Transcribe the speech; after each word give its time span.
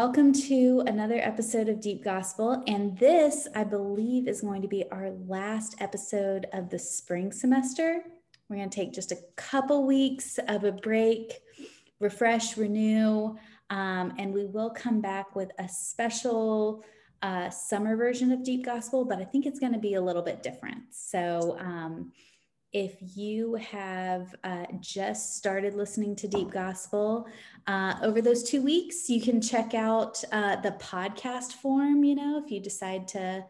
welcome 0.00 0.32
to 0.32 0.82
another 0.86 1.18
episode 1.18 1.68
of 1.68 1.78
Deep 1.78 2.02
Gospel. 2.02 2.64
And 2.66 2.98
this, 2.98 3.46
I 3.54 3.64
believe, 3.64 4.28
is 4.28 4.40
going 4.40 4.62
to 4.62 4.66
be 4.66 4.82
our 4.90 5.10
last 5.28 5.74
episode 5.78 6.46
of 6.54 6.70
the 6.70 6.78
spring 6.78 7.30
semester. 7.32 8.00
We're 8.48 8.56
going 8.56 8.70
to 8.70 8.74
take 8.74 8.94
just 8.94 9.12
a 9.12 9.18
couple 9.36 9.86
weeks 9.86 10.38
of 10.48 10.64
a 10.64 10.72
break, 10.72 11.34
refresh, 11.98 12.56
renew, 12.56 13.36
um, 13.68 14.14
and 14.18 14.32
we 14.32 14.46
will 14.46 14.70
come 14.70 15.02
back 15.02 15.36
with 15.36 15.50
a 15.58 15.68
special 15.68 16.82
uh, 17.20 17.50
summer 17.50 17.94
version 17.94 18.32
of 18.32 18.42
Deep 18.42 18.64
Gospel, 18.64 19.04
but 19.04 19.18
I 19.18 19.24
think 19.24 19.44
it's 19.44 19.60
going 19.60 19.74
to 19.74 19.78
be 19.78 19.96
a 19.96 20.00
little 20.00 20.22
bit 20.22 20.42
different. 20.42 20.80
So, 20.92 21.58
um, 21.60 22.10
if 22.72 22.96
you 23.16 23.54
have 23.54 24.34
uh, 24.44 24.66
just 24.80 25.36
started 25.36 25.74
listening 25.74 26.14
to 26.16 26.28
Deep 26.28 26.50
Gospel 26.50 27.26
uh, 27.66 27.94
over 28.02 28.22
those 28.22 28.44
two 28.44 28.62
weeks, 28.62 29.08
you 29.08 29.20
can 29.20 29.40
check 29.40 29.74
out 29.74 30.22
uh, 30.30 30.56
the 30.56 30.72
podcast 30.72 31.54
form. 31.54 32.04
You 32.04 32.14
know, 32.14 32.42
if 32.44 32.50
you 32.50 32.60
decide 32.60 33.08
to 33.08 33.44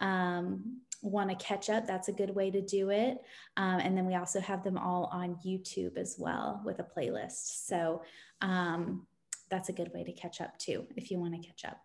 um, 0.00 0.80
want 1.02 1.30
to 1.30 1.36
catch 1.36 1.70
up, 1.70 1.86
that's 1.86 2.08
a 2.08 2.12
good 2.12 2.34
way 2.34 2.50
to 2.50 2.60
do 2.60 2.90
it. 2.90 3.18
Um, 3.56 3.78
and 3.78 3.96
then 3.96 4.06
we 4.06 4.16
also 4.16 4.40
have 4.40 4.64
them 4.64 4.76
all 4.76 5.08
on 5.12 5.38
YouTube 5.46 5.96
as 5.96 6.16
well 6.18 6.60
with 6.64 6.80
a 6.80 6.84
playlist. 6.84 7.66
So 7.66 8.02
um, 8.40 9.06
that's 9.50 9.68
a 9.68 9.72
good 9.72 9.92
way 9.94 10.02
to 10.02 10.12
catch 10.12 10.40
up 10.40 10.58
too, 10.58 10.86
if 10.96 11.12
you 11.12 11.20
want 11.20 11.40
to 11.40 11.46
catch 11.46 11.64
up. 11.64 11.80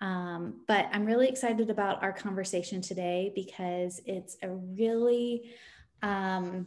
Um, 0.00 0.62
but 0.66 0.86
I'm 0.92 1.04
really 1.04 1.28
excited 1.28 1.70
about 1.70 2.02
our 2.02 2.12
conversation 2.12 2.80
today 2.80 3.32
because 3.34 4.00
it's 4.04 4.36
a 4.42 4.50
really 4.50 5.52
um, 6.02 6.66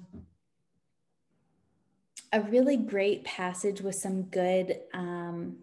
a 2.32 2.42
really 2.42 2.78
great 2.78 3.24
passage 3.24 3.82
with 3.82 3.96
some 3.96 4.24
good 4.24 4.80
um, 4.94 5.58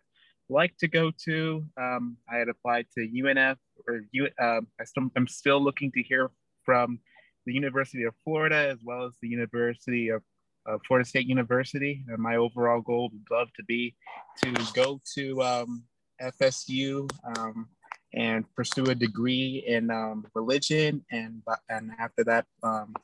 like 0.48 0.76
to 0.78 0.88
go 0.88 1.10
to. 1.24 1.64
Um, 1.80 2.16
I 2.30 2.36
had 2.36 2.48
applied 2.48 2.86
to 2.96 3.00
UNF 3.00 3.56
or 3.88 4.04
U, 4.12 4.28
um, 4.40 4.66
I 4.80 4.84
still, 4.84 5.10
I'm 5.16 5.28
still 5.28 5.62
looking 5.62 5.90
to 5.92 6.02
hear 6.02 6.30
from 6.64 6.98
the 7.46 7.52
University 7.52 8.04
of 8.04 8.14
Florida 8.24 8.68
as 8.70 8.78
well 8.84 9.04
as 9.04 9.14
the 9.20 9.28
University 9.28 10.08
of 10.08 10.22
uh, 10.66 10.78
Florida 10.86 11.08
State 11.08 11.26
University. 11.26 12.04
And 12.08 12.18
my 12.18 12.36
overall 12.36 12.80
goal 12.80 13.10
would 13.12 13.36
love 13.36 13.48
to 13.56 13.64
be 13.64 13.94
to 14.42 14.54
go 14.74 15.00
to 15.14 15.42
um, 15.42 15.84
FSU 16.20 17.10
um, 17.36 17.68
and 18.14 18.44
pursue 18.54 18.84
a 18.84 18.94
degree 18.94 19.64
in 19.66 19.90
um, 19.90 20.26
religion, 20.34 21.04
and 21.10 21.42
and 21.68 21.90
after 21.98 22.22
that, 22.24 22.44
um, 22.62 22.94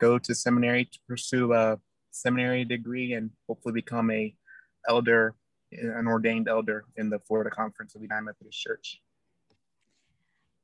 go 0.00 0.18
to 0.18 0.34
seminary 0.34 0.84
to 0.84 0.98
pursue 1.08 1.52
a 1.52 1.78
seminary 2.12 2.64
degree 2.64 3.12
and 3.14 3.30
hopefully 3.48 3.72
become 3.72 4.10
a 4.10 4.34
elder 4.88 5.34
an 5.72 6.06
ordained 6.06 6.48
elder 6.48 6.84
in 6.96 7.10
the 7.10 7.18
Florida 7.20 7.50
Conference 7.50 7.94
of 7.94 8.00
the 8.00 8.06
United 8.06 8.24
Methodist 8.24 8.60
Church. 8.60 9.00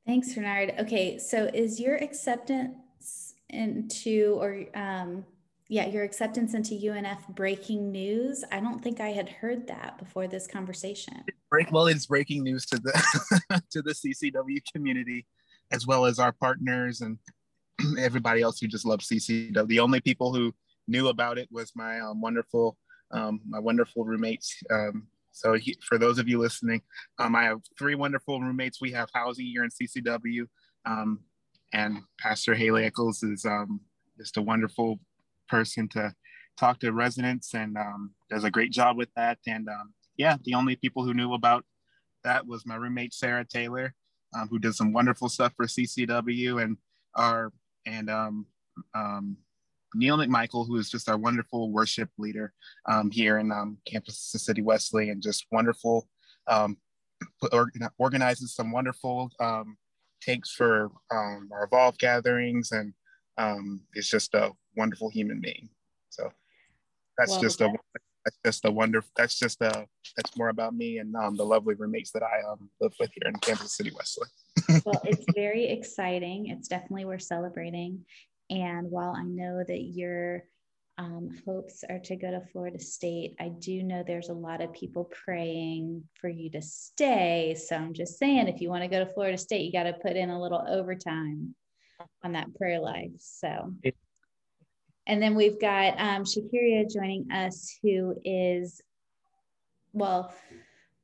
Thanks, 0.05 0.35
Renard. 0.35 0.73
Okay, 0.79 1.17
so 1.19 1.49
is 1.53 1.79
your 1.79 1.95
acceptance 1.95 3.35
into, 3.49 4.37
or 4.39 4.65
um, 4.73 5.25
yeah, 5.67 5.87
your 5.87 6.03
acceptance 6.03 6.53
into 6.53 6.73
UNF 6.73 7.27
breaking 7.29 7.91
news? 7.91 8.43
I 8.51 8.59
don't 8.59 8.81
think 8.81 8.99
I 8.99 9.09
had 9.09 9.29
heard 9.29 9.67
that 9.67 9.99
before 9.99 10.27
this 10.27 10.47
conversation. 10.47 11.23
Break, 11.51 11.71
well, 11.71 11.87
it's 11.87 12.07
breaking 12.07 12.43
news 12.43 12.65
to 12.67 12.77
the 12.77 13.61
to 13.71 13.81
the 13.81 13.91
CCW 13.91 14.61
community, 14.73 15.27
as 15.71 15.85
well 15.85 16.05
as 16.05 16.17
our 16.17 16.31
partners 16.31 17.01
and 17.01 17.19
everybody 17.99 18.41
else 18.41 18.59
who 18.59 18.67
just 18.67 18.85
loves 18.85 19.07
CCW. 19.07 19.67
The 19.67 19.79
only 19.79 20.01
people 20.01 20.33
who 20.33 20.53
knew 20.87 21.09
about 21.09 21.37
it 21.37 21.47
was 21.51 21.71
my 21.75 21.99
um, 21.99 22.19
wonderful 22.19 22.77
um, 23.11 23.41
my 23.47 23.59
wonderful 23.59 24.05
roommates. 24.05 24.55
Um, 24.71 25.07
so 25.31 25.53
he, 25.53 25.77
for 25.87 25.97
those 25.97 26.19
of 26.19 26.27
you 26.27 26.39
listening, 26.39 26.81
um, 27.19 27.35
I 27.35 27.43
have 27.43 27.61
three 27.77 27.95
wonderful 27.95 28.41
roommates. 28.41 28.81
We 28.81 28.91
have 28.91 29.09
housing 29.13 29.45
here 29.45 29.63
in 29.63 29.69
CCW, 29.69 30.47
um, 30.85 31.19
and 31.73 31.99
Pastor 32.19 32.55
Haley 32.55 32.85
Eccles 32.85 33.23
is 33.23 33.45
um, 33.45 33.81
just 34.17 34.37
a 34.37 34.41
wonderful 34.41 34.99
person 35.47 35.87
to 35.89 36.13
talk 36.57 36.79
to 36.79 36.91
residents 36.91 37.53
and 37.53 37.77
um, 37.77 38.11
does 38.29 38.43
a 38.43 38.51
great 38.51 38.71
job 38.71 38.97
with 38.97 39.09
that. 39.15 39.37
And 39.47 39.69
yeah, 40.17 40.37
the 40.43 40.55
only 40.55 40.75
people 40.75 41.03
who 41.03 41.13
knew 41.13 41.33
about 41.33 41.63
that 42.23 42.45
was 42.45 42.65
my 42.65 42.75
roommate 42.75 43.13
Sarah 43.13 43.45
Taylor, 43.45 43.93
who 44.49 44.59
does 44.59 44.77
some 44.77 44.91
wonderful 44.91 45.29
stuff 45.29 45.53
for 45.55 45.67
CCW 45.67 46.61
and 46.61 46.77
our 47.15 47.51
and 47.85 48.09
um, 48.09 48.45
um, 48.93 49.37
Neil 49.95 50.17
McMichael, 50.17 50.67
who 50.67 50.77
is 50.77 50.89
just 50.89 51.09
our 51.09 51.17
wonderful 51.17 51.71
worship 51.71 52.09
leader 52.17 52.53
um, 52.87 53.09
here 53.11 53.37
in 53.39 53.51
um, 53.51 53.77
Campus 53.85 54.17
City 54.17 54.61
Wesley, 54.61 55.09
and 55.09 55.21
just 55.21 55.45
wonderful, 55.51 56.07
um, 56.47 56.77
organizes 57.97 58.53
some 58.53 58.71
wonderful 58.71 59.31
um, 59.39 59.77
takes 60.21 60.51
for 60.51 60.91
um, 61.11 61.49
our 61.51 61.63
Evolve 61.63 61.97
gatherings, 61.97 62.71
and 62.71 62.93
um, 63.37 63.81
is 63.95 64.09
just 64.09 64.33
a 64.33 64.51
wonderful 64.75 65.09
human 65.09 65.41
being. 65.41 65.69
So 66.09 66.31
that's 67.17 67.31
well, 67.31 67.41
just 67.41 67.61
a 67.61 67.73
that's 68.25 68.37
just 68.45 68.65
a 68.65 68.71
wonder. 68.71 69.03
That's 69.15 69.39
just 69.39 69.61
a 69.61 69.85
that's 70.15 70.37
more 70.37 70.49
about 70.49 70.75
me 70.75 70.97
and 70.99 71.13
the 71.13 71.43
lovely 71.43 71.75
roommates 71.75 72.11
that 72.11 72.23
I 72.23 72.41
live 72.81 72.93
with 72.99 73.09
here 73.13 73.29
in 73.29 73.35
Campus 73.39 73.75
City 73.75 73.91
Wesley. 73.95 74.27
well, 74.85 75.01
it's 75.05 75.25
very 75.35 75.67
exciting. 75.67 76.47
It's 76.47 76.67
definitely 76.67 77.05
worth 77.05 77.21
celebrating. 77.21 78.05
And 78.49 78.89
while 78.89 79.13
I 79.15 79.23
know 79.23 79.63
that 79.67 79.81
your 79.81 80.43
um, 80.97 81.29
hopes 81.45 81.83
are 81.89 81.99
to 81.99 82.15
go 82.15 82.31
to 82.31 82.41
Florida 82.51 82.79
State, 82.79 83.35
I 83.39 83.49
do 83.49 83.83
know 83.83 84.03
there's 84.05 84.29
a 84.29 84.33
lot 84.33 84.61
of 84.61 84.73
people 84.73 85.05
praying 85.05 86.03
for 86.19 86.27
you 86.27 86.49
to 86.51 86.61
stay. 86.61 87.55
So 87.55 87.75
I'm 87.75 87.93
just 87.93 88.19
saying, 88.19 88.47
if 88.47 88.59
you 88.59 88.69
want 88.69 88.83
to 88.83 88.89
go 88.89 88.99
to 88.99 89.13
Florida 89.13 89.37
State, 89.37 89.61
you 89.61 89.71
got 89.71 89.83
to 89.83 89.93
put 89.93 90.17
in 90.17 90.29
a 90.29 90.41
little 90.41 90.65
overtime 90.67 91.55
on 92.23 92.33
that 92.33 92.53
prayer 92.55 92.79
life. 92.79 93.11
So, 93.17 93.73
and 95.07 95.21
then 95.21 95.35
we've 95.35 95.59
got 95.59 95.99
um, 95.99 96.23
Shakiria 96.23 96.91
joining 96.91 97.31
us, 97.31 97.77
who 97.81 98.15
is, 98.25 98.81
well, 99.93 100.33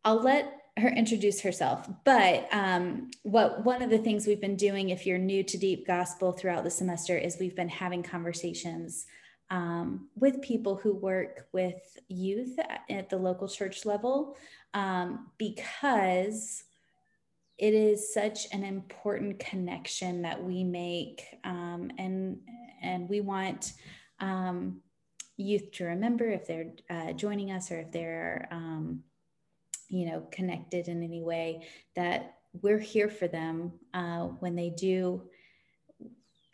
I'll 0.03 0.21
let 0.21 0.51
her 0.77 0.89
introduce 0.89 1.41
herself. 1.41 1.87
But 2.03 2.47
um, 2.51 3.09
what 3.23 3.63
one 3.63 3.81
of 3.81 3.89
the 3.89 3.97
things 3.97 4.27
we've 4.27 4.41
been 4.41 4.57
doing, 4.57 4.89
if 4.89 5.05
you're 5.05 5.17
new 5.17 5.43
to 5.43 5.57
Deep 5.57 5.87
Gospel 5.87 6.33
throughout 6.33 6.63
the 6.63 6.69
semester, 6.69 7.17
is 7.17 7.37
we've 7.39 7.55
been 7.55 7.69
having 7.69 8.03
conversations 8.03 9.05
um, 9.49 10.09
with 10.15 10.41
people 10.41 10.75
who 10.75 10.93
work 10.93 11.47
with 11.53 11.97
youth 12.07 12.57
at 12.89 13.09
the 13.09 13.17
local 13.17 13.47
church 13.47 13.85
level 13.85 14.37
um, 14.73 15.27
because 15.37 16.63
it 17.57 17.73
is 17.73 18.13
such 18.13 18.47
an 18.51 18.63
important 18.63 19.39
connection 19.39 20.23
that 20.23 20.43
we 20.43 20.63
make 20.63 21.23
um, 21.43 21.89
and 21.97 22.39
and 22.81 23.07
we 23.07 23.21
want 23.21 23.73
um, 24.19 24.81
youth 25.37 25.71
to 25.71 25.85
remember 25.85 26.25
if 26.29 26.47
they're 26.47 26.73
uh, 26.89 27.13
joining 27.13 27.51
us 27.51 27.71
or 27.71 27.79
if 27.79 27.91
they're 27.91 28.47
um, 28.51 29.03
you 29.95 30.05
know, 30.07 30.27
connected 30.31 30.87
in 30.87 31.03
any 31.03 31.21
way, 31.21 31.65
that 31.95 32.35
we're 32.61 32.79
here 32.79 33.09
for 33.09 33.27
them 33.27 33.73
uh, 33.93 34.23
when 34.23 34.55
they 34.55 34.69
do 34.69 35.23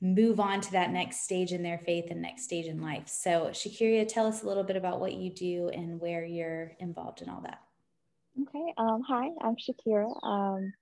move 0.02 0.40
on 0.40 0.60
to 0.62 0.72
that 0.72 0.92
next 0.92 1.24
stage 1.24 1.52
in 1.52 1.62
their 1.62 1.78
faith 1.78 2.06
and 2.10 2.22
next 2.22 2.44
stage 2.44 2.66
in 2.66 2.82
life. 2.82 3.08
So, 3.08 3.50
Shakiria, 3.52 4.08
tell 4.08 4.26
us 4.26 4.42
a 4.42 4.48
little 4.48 4.64
bit 4.64 4.76
about 4.76 5.00
what 5.00 5.14
you 5.14 5.30
do 5.30 5.70
and 5.70 6.00
where 6.00 6.26
you're 6.26 6.72
involved 6.80 7.22
in 7.22 7.30
all 7.30 7.42
that. 7.42 7.62
Okay. 8.42 8.74
Um, 8.78 9.04
hi, 9.08 9.30
I'm 9.42 9.56
Shakira. 9.56 10.12
Um, 10.24 10.74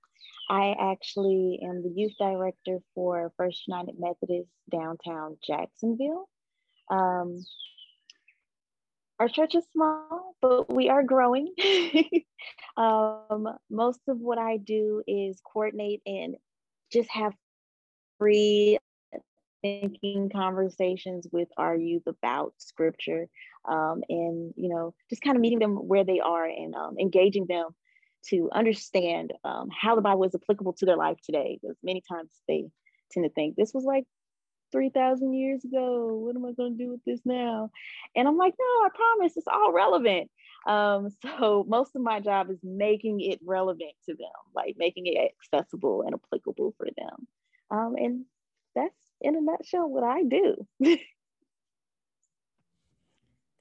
I 0.48 0.74
actually 0.80 1.60
am 1.62 1.82
the 1.82 1.92
youth 1.94 2.14
director 2.18 2.78
for 2.94 3.32
First 3.36 3.68
United 3.68 3.96
Methodist 3.98 4.48
downtown 4.70 5.36
Jacksonville. 5.46 6.28
Um, 6.90 7.44
our 9.20 9.28
church 9.28 9.54
is 9.54 9.64
small, 9.72 10.34
but 10.40 10.72
we 10.72 10.88
are 10.88 11.02
growing. 11.02 11.54
um, 12.76 13.46
most 13.70 14.00
of 14.08 14.18
what 14.18 14.38
I 14.38 14.56
do 14.56 15.02
is 15.06 15.40
coordinate 15.44 16.00
and 16.06 16.36
just 16.90 17.10
have 17.10 17.34
free 18.18 18.78
thinking 19.62 20.30
conversations 20.32 21.26
with 21.30 21.48
our 21.58 21.76
youth 21.76 22.06
about 22.06 22.54
scripture 22.56 23.28
um, 23.68 24.02
and 24.08 24.54
you 24.56 24.70
know 24.70 24.94
just 25.10 25.20
kind 25.20 25.36
of 25.36 25.42
meeting 25.42 25.58
them 25.58 25.76
where 25.76 26.02
they 26.02 26.18
are 26.18 26.46
and 26.46 26.74
um, 26.74 26.96
engaging 26.98 27.44
them 27.46 27.66
to 28.26 28.48
understand 28.54 29.34
um, 29.44 29.68
how 29.70 29.94
the 29.94 30.00
bible 30.00 30.24
is 30.24 30.34
applicable 30.34 30.72
to 30.72 30.86
their 30.86 30.96
life 30.96 31.18
today 31.22 31.58
because 31.60 31.76
many 31.82 32.02
times 32.10 32.30
they 32.48 32.64
tend 33.12 33.24
to 33.24 33.30
think 33.34 33.54
this 33.54 33.72
was 33.74 33.84
like 33.84 34.04
3000 34.72 35.32
years 35.34 35.64
ago 35.64 36.14
what 36.14 36.36
am 36.36 36.44
i 36.44 36.52
going 36.52 36.76
to 36.76 36.84
do 36.84 36.90
with 36.90 37.04
this 37.04 37.20
now 37.24 37.70
and 38.14 38.26
i'm 38.28 38.36
like 38.36 38.54
no 38.58 38.64
i 38.64 38.88
promise 38.94 39.36
it's 39.36 39.46
all 39.48 39.72
relevant 39.72 40.30
um, 40.66 41.08
so 41.38 41.64
most 41.68 41.96
of 41.96 42.02
my 42.02 42.20
job 42.20 42.50
is 42.50 42.58
making 42.62 43.20
it 43.20 43.38
relevant 43.44 43.92
to 44.06 44.14
them 44.14 44.28
like 44.54 44.74
making 44.78 45.06
it 45.06 45.32
accessible 45.40 46.02
and 46.02 46.14
applicable 46.14 46.74
for 46.76 46.88
them 46.96 47.26
um, 47.70 47.94
and 47.96 48.24
that's 48.74 48.94
in 49.20 49.36
a 49.36 49.40
nutshell 49.40 49.88
what 49.88 50.04
I 50.04 50.22
do. 50.24 50.66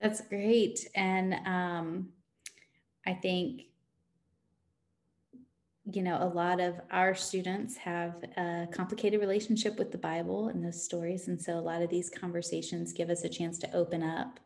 That's 0.02 0.22
great. 0.22 0.88
And 0.96 1.34
um, 1.46 2.10
I 3.06 3.14
think, 3.14 3.64
you 5.92 6.04
know, 6.04 6.18
a 6.22 6.34
lot 6.34 6.60
of 6.60 6.80
our 6.92 7.16
students 7.16 7.76
have 7.78 8.24
a 8.38 8.68
complicated 8.72 9.20
relationship 9.20 9.78
with 9.78 9.92
the 9.92 9.98
Bible 9.98 10.50
and 10.50 10.64
those 10.64 10.84
stories. 10.84 11.28
And 11.28 11.42
so 11.42 11.54
a 11.54 11.62
lot 11.62 11.82
of 11.82 11.90
these 11.90 12.10
conversations 12.10 12.94
give 12.94 13.10
us 13.10 13.24
a 13.24 13.30
chance 13.30 13.58
to 13.60 13.76
open 13.76 14.04
up 14.04 14.40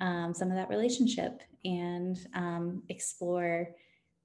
um, 0.00 0.32
some 0.32 0.48
of 0.48 0.56
that 0.56 0.70
relationship 0.70 1.42
and 1.64 2.18
um, 2.34 2.82
explore 2.88 3.68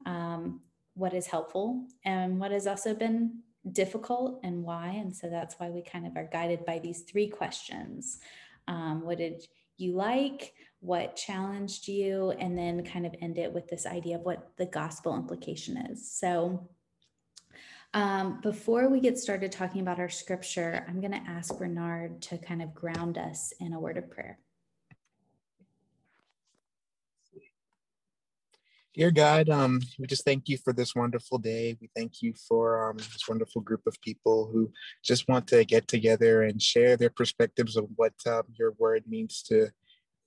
um, 0.05 0.61
what 0.93 1.13
is 1.13 1.27
helpful 1.27 1.85
and 2.05 2.39
what 2.39 2.51
has 2.51 2.67
also 2.67 2.93
been 2.93 3.39
difficult 3.71 4.39
and 4.43 4.63
why. 4.63 4.89
And 4.89 5.15
so 5.15 5.29
that's 5.29 5.55
why 5.55 5.69
we 5.69 5.81
kind 5.81 6.07
of 6.07 6.15
are 6.15 6.29
guided 6.31 6.65
by 6.65 6.79
these 6.79 7.01
three 7.01 7.27
questions. 7.27 8.19
Um, 8.67 9.03
what 9.03 9.17
did 9.17 9.45
you 9.77 9.93
like? 9.93 10.53
What 10.85 11.15
challenged 11.15 11.87
you? 11.87 12.29
And 12.31 12.55
then 12.55 12.85
kind 12.85 13.07
of 13.07 13.15
end 13.19 13.39
it 13.39 13.51
with 13.51 13.67
this 13.67 13.87
idea 13.87 14.17
of 14.17 14.21
what 14.21 14.51
the 14.57 14.67
gospel 14.67 15.15
implication 15.15 15.77
is. 15.77 16.11
So 16.11 16.69
um, 17.95 18.39
before 18.41 18.87
we 18.87 18.99
get 18.99 19.17
started 19.17 19.51
talking 19.51 19.81
about 19.81 19.99
our 19.99 20.09
scripture, 20.09 20.85
I'm 20.87 21.01
going 21.01 21.13
to 21.13 21.29
ask 21.29 21.59
Renard 21.59 22.21
to 22.23 22.37
kind 22.37 22.61
of 22.61 22.75
ground 22.75 23.17
us 23.17 23.51
in 23.59 23.73
a 23.73 23.79
word 23.79 23.97
of 23.97 24.11
prayer. 24.11 24.37
Dear 28.93 29.11
God, 29.11 29.49
um, 29.49 29.81
we 29.97 30.05
just 30.07 30.23
thank 30.23 30.47
you 30.47 30.57
for 30.57 30.71
this 30.71 30.95
wonderful 30.95 31.37
day. 31.37 31.75
We 31.81 31.89
thank 31.95 32.21
you 32.21 32.33
for 32.47 32.89
um, 32.89 32.97
this 32.97 33.27
wonderful 33.27 33.61
group 33.61 33.81
of 33.87 33.99
people 34.01 34.49
who 34.53 34.71
just 35.03 35.27
want 35.27 35.47
to 35.47 35.65
get 35.65 35.87
together 35.87 36.43
and 36.43 36.61
share 36.61 36.95
their 36.95 37.09
perspectives 37.09 37.75
of 37.75 37.87
what 37.95 38.13
um, 38.27 38.43
your 38.57 38.73
word 38.77 39.03
means 39.07 39.41
to 39.47 39.69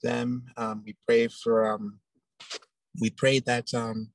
them. 0.02 0.46
Um, 0.56 0.82
we 0.84 0.96
pray 1.06 1.28
for, 1.28 1.70
um, 1.70 2.00
we 3.00 3.10
pray 3.10 3.40
that, 3.40 3.72
um, 3.74 4.10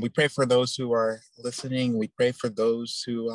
we 0.00 0.08
pray 0.08 0.28
for 0.28 0.46
those 0.46 0.76
who 0.76 0.92
are 0.92 1.20
listening. 1.38 1.98
We 1.98 2.08
pray 2.08 2.32
for 2.32 2.48
those 2.48 3.02
who 3.04 3.30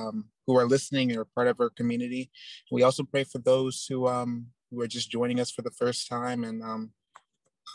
who 0.47 0.57
are 0.57 0.65
listening 0.65 1.11
and 1.11 1.19
are 1.19 1.25
part 1.25 1.47
of 1.47 1.59
our 1.59 1.69
community. 1.69 2.31
We 2.71 2.81
also 2.81 3.03
pray 3.03 3.25
for 3.25 3.39
those 3.39 3.85
who 3.89 4.07
who 4.07 4.81
are 4.81 4.87
just 4.87 5.11
joining 5.11 5.39
us 5.39 5.51
for 5.51 5.63
the 5.63 5.71
first 5.71 6.07
time 6.07 6.43
and 6.45 6.63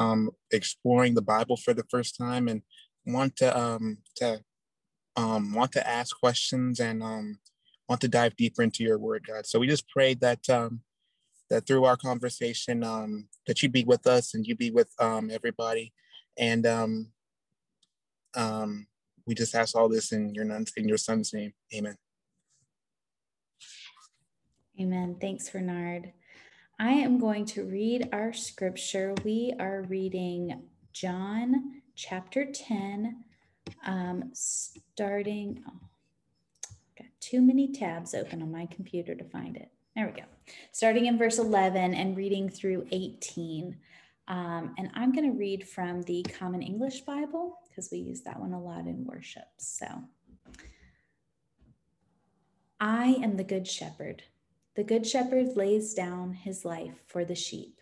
um, 0.01 0.31
exploring 0.51 1.15
the 1.15 1.23
Bible 1.23 1.57
for 1.57 1.75
the 1.75 1.85
first 1.91 2.17
time 2.17 2.49
and 2.49 2.63
want 3.07 3.37
to 3.37 3.59
um, 3.59 3.99
to 4.17 4.41
um, 5.17 5.55
want 5.55 5.73
to 5.73 5.89
ask 5.89 6.19
questions 6.19 6.81
and 6.81 7.03
um, 7.03 7.39
want 7.89 8.01
to 8.01 8.09
dive 8.09 8.37
deeper 8.37 8.63
into 8.63 8.83
your 8.83 8.99
Word, 8.99 9.27
God. 9.27 9.47
So 9.47 9.59
we 9.59 9.69
just 9.69 9.89
pray 9.89 10.15
that 10.15 10.49
um, 10.51 10.81
that 11.51 11.67
through 11.67 11.85
our 11.85 11.97
conversation 11.97 12.83
um, 12.83 13.29
that 13.47 13.63
you 13.63 13.69
be 13.69 13.85
with 13.85 14.07
us 14.07 14.35
and 14.35 14.47
you 14.47 14.57
be 14.57 14.71
with 14.71 14.91
um, 14.99 15.31
everybody, 15.31 15.93
and 16.39 16.67
um, 16.67 17.09
um, 18.35 18.87
we 19.27 19.35
just 19.35 19.55
ask 19.55 19.77
all 19.77 19.89
this 19.89 20.13
in 20.13 20.35
your 20.35 20.45
in 20.77 20.89
your 20.89 20.99
Son's 20.99 21.33
name, 21.33 21.53
Amen. 21.75 21.97
Amen. 24.81 25.17
Thanks, 25.21 25.55
Renard. 25.55 26.13
I 26.81 26.91
am 26.91 27.19
going 27.19 27.47
to 27.47 27.63
read 27.65 28.09
our 28.13 28.33
scripture. 28.33 29.15
We 29.25 29.55
are 29.61 29.83
reading 29.83 30.63
John 30.93 31.83
chapter 31.95 32.45
10, 32.53 33.23
um, 33.87 34.31
starting. 34.33 35.63
Oh, 35.69 35.79
got 36.99 37.07
too 37.21 37.41
many 37.41 37.73
tabs 37.73 38.15
open 38.15 38.43
on 38.43 38.51
my 38.51 38.67
computer 38.67 39.15
to 39.15 39.25
find 39.25 39.57
it. 39.57 39.71
There 39.97 40.07
we 40.07 40.21
go. 40.21 40.27
Starting 40.73 41.07
in 41.07 41.17
verse 41.17 41.39
11 41.39 41.95
and 41.95 42.17
reading 42.17 42.49
through 42.49 42.87
18. 42.91 43.77
Um, 44.27 44.75
and 44.77 44.91
I'm 44.95 45.13
going 45.13 45.31
to 45.31 45.39
read 45.39 45.69
from 45.69 46.03
the 46.03 46.25
Common 46.25 46.63
English 46.63 47.03
Bible 47.03 47.59
because 47.69 47.91
we 47.93 47.99
use 47.99 48.23
that 48.23 48.41
one 48.41 48.53
a 48.53 48.61
lot 48.61 48.87
in 48.87 49.05
worship. 49.05 49.45
So, 49.59 49.87
I 52.81 53.17
am 53.23 53.37
the 53.37 53.45
Good 53.45 53.69
Shepherd. 53.69 54.25
The 54.75 54.83
Good 54.83 55.07
Shepherd 55.07 55.57
lays 55.57 55.95
down 55.95 56.33
his 56.33 56.65
life 56.65 57.05
for 57.07 57.25
the 57.25 57.37
sheep. 57.37 57.79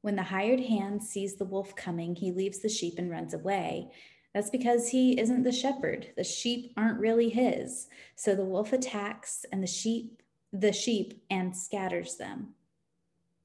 When 0.00 0.16
the 0.16 0.24
hired 0.24 0.60
hand 0.60 1.02
sees 1.04 1.36
the 1.36 1.44
wolf 1.44 1.76
coming, 1.76 2.16
he 2.16 2.32
leaves 2.32 2.58
the 2.58 2.68
sheep 2.68 2.94
and 2.98 3.08
runs 3.08 3.34
away. 3.34 3.92
That's 4.34 4.50
because 4.50 4.88
he 4.88 5.20
isn't 5.20 5.44
the 5.44 5.52
shepherd. 5.52 6.08
The 6.16 6.24
sheep 6.24 6.72
aren't 6.76 6.98
really 6.98 7.28
his. 7.28 7.86
So 8.16 8.34
the 8.34 8.44
wolf 8.44 8.72
attacks 8.72 9.44
and 9.52 9.62
the 9.62 9.68
sheep 9.68 10.22
the 10.52 10.72
sheep 10.72 11.22
and 11.30 11.56
scatters 11.56 12.16
them. 12.16 12.54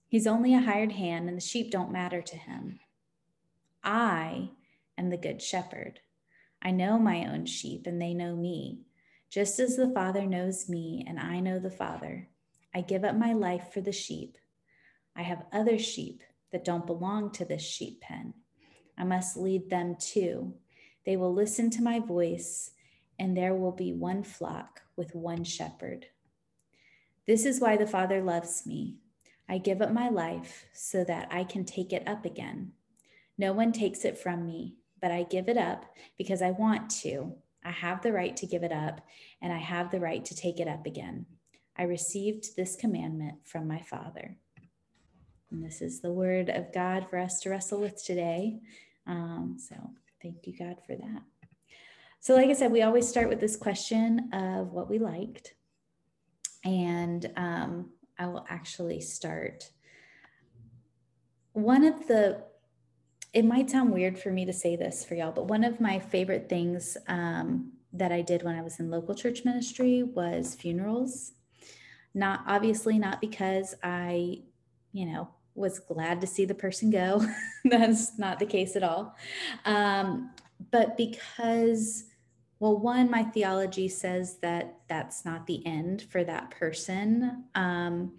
He's 0.08 0.28
only 0.28 0.54
a 0.54 0.62
hired 0.62 0.94
hand 0.94 1.28
and 1.28 1.38
the 1.38 1.42
sheep 1.42 1.72
don't 1.72 1.92
matter 1.92 2.22
to 2.22 2.38
him. 2.38 2.80
I 3.84 4.50
am 4.98 5.10
the 5.10 5.18
good 5.18 5.42
shepherd. 5.42 6.00
I 6.62 6.72
know 6.72 6.98
my 6.98 7.26
own 7.26 7.46
sheep 7.46 7.86
and 7.86 8.02
they 8.02 8.14
know 8.14 8.36
me, 8.36 8.82
just 9.30 9.60
as 9.60 9.76
the 9.76 9.92
Father 9.92 10.26
knows 10.26 10.68
me 10.68 11.04
and 11.08 11.20
I 11.20 11.40
know 11.40 11.60
the 11.60 11.70
Father. 11.70 12.28
I 12.74 12.82
give 12.82 13.04
up 13.04 13.16
my 13.16 13.34
life 13.34 13.72
for 13.74 13.82
the 13.82 13.92
sheep. 13.92 14.38
I 15.16 15.22
have 15.22 15.46
other 15.54 15.78
sheep 15.78 16.24
that 16.52 16.66
don't 16.66 16.88
belong 16.88 17.32
to 17.34 17.46
this 17.46 17.62
sheep 17.62 18.02
pen. 18.02 18.34
I 18.98 19.04
must 19.04 19.38
lead 19.38 19.70
them 19.70 19.96
too. 20.00 20.56
They 21.06 21.18
will 21.18 21.34
listen 21.34 21.70
to 21.72 21.84
my 21.84 22.00
voice, 22.00 22.72
and 23.20 23.36
there 23.36 23.54
will 23.54 23.72
be 23.72 23.94
one 23.94 24.24
flock 24.24 24.82
with 24.96 25.14
one 25.14 25.44
shepherd. 25.44 26.08
This 27.28 27.46
is 27.46 27.60
why 27.60 27.78
the 27.78 27.88
Father 27.88 28.22
loves 28.22 28.66
me. 28.66 28.98
I 29.50 29.58
give 29.58 29.82
up 29.82 29.92
my 29.92 30.10
life 30.10 30.66
so 30.74 31.04
that 31.04 31.28
I 31.32 31.44
can 31.44 31.66
take 31.66 31.94
it 31.94 32.08
up 32.08 32.26
again. 32.26 32.72
No 33.38 33.52
one 33.52 33.72
takes 33.72 34.06
it 34.06 34.18
from 34.18 34.46
me, 34.46 34.76
but 35.02 35.12
I 35.12 35.24
give 35.24 35.50
it 35.50 35.58
up 35.58 35.86
because 36.18 36.42
I 36.42 36.52
want 36.52 36.90
to. 37.02 37.36
I 37.64 37.72
have 37.72 38.02
the 38.02 38.14
right 38.14 38.36
to 38.38 38.46
give 38.46 38.64
it 38.64 38.72
up, 38.72 39.02
and 39.42 39.52
I 39.52 39.58
have 39.58 39.90
the 39.90 40.00
right 40.00 40.24
to 40.26 40.36
take 40.36 40.60
it 40.60 40.68
up 40.68 40.86
again. 40.86 41.26
I 41.78 41.84
received 41.84 42.56
this 42.56 42.76
commandment 42.76 43.40
from 43.44 43.68
my 43.68 43.80
Father. 43.80 44.38
And 45.52 45.64
this 45.64 45.82
is 45.82 46.00
the 46.00 46.12
word 46.12 46.50
of 46.50 46.74
God 46.74 47.08
for 47.10 47.18
us 47.18 47.40
to 47.42 47.50
wrestle 47.50 47.82
with 47.82 48.04
today. 48.04 48.60
Um, 49.08 49.58
so 49.60 49.76
thank 50.22 50.46
you, 50.48 50.54
God, 50.58 50.78
for 50.86 50.96
that. 50.96 51.24
So, 52.20 52.36
like 52.36 52.50
I 52.50 52.54
said, 52.54 52.72
we 52.72 52.82
always 52.82 53.08
start 53.08 53.30
with 53.30 53.40
this 53.40 53.56
question 53.56 54.34
of 54.34 54.72
what 54.72 54.90
we 54.90 55.00
liked. 55.00 55.54
And 56.66 57.32
um, 57.38 57.92
I 58.20 58.28
will 58.28 58.46
actually 58.50 59.00
start. 59.00 59.70
One 61.54 61.86
of 61.86 62.08
the, 62.08 62.44
it 63.32 63.46
might 63.46 63.70
sound 63.70 63.94
weird 63.94 64.20
for 64.20 64.32
me 64.32 64.46
to 64.46 64.54
say 64.54 64.76
this 64.76 65.06
for 65.06 65.16
y'all, 65.16 65.32
but 65.32 65.48
one 65.48 65.64
of 65.64 65.80
my 65.80 66.00
favorite 66.00 66.50
things 66.50 66.98
um, 67.08 67.72
that 67.94 68.12
I 68.12 68.22
did 68.22 68.44
when 68.44 68.56
I 68.56 68.62
was 68.62 68.80
in 68.80 68.90
local 68.90 69.16
church 69.16 69.46
ministry 69.46 70.04
was 70.04 70.56
funerals 70.56 71.32
not 72.16 72.42
obviously 72.48 72.98
not 72.98 73.22
because 73.22 73.76
I, 73.84 74.40
you 74.94 75.06
know, 75.06 75.28
was 75.54 75.80
glad 75.80 76.22
to 76.22 76.28
see 76.28 76.46
the 76.46 76.56
person 76.56 76.90
go. 76.90 77.24
That's 77.66 78.18
not 78.18 78.40
the 78.40 78.46
case 78.46 78.76
at 78.76 78.84
all. 78.84 79.16
Um, 79.66 80.32
but 80.72 80.98
because 80.98 82.06
well 82.60 82.78
one 82.78 83.10
my 83.10 83.24
theology 83.24 83.88
says 83.88 84.38
that 84.38 84.78
that's 84.88 85.26
not 85.26 85.46
the 85.48 85.66
end 85.66 86.04
for 86.10 86.24
that 86.24 86.50
person 86.52 87.44
um, 87.56 88.14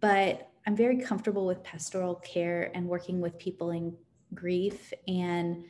but 0.00 0.50
i'm 0.66 0.76
very 0.76 0.98
comfortable 0.98 1.46
with 1.46 1.62
pastoral 1.62 2.16
care 2.16 2.70
and 2.74 2.86
working 2.86 3.20
with 3.20 3.38
people 3.38 3.70
in 3.70 3.94
grief 4.34 4.92
and 5.06 5.64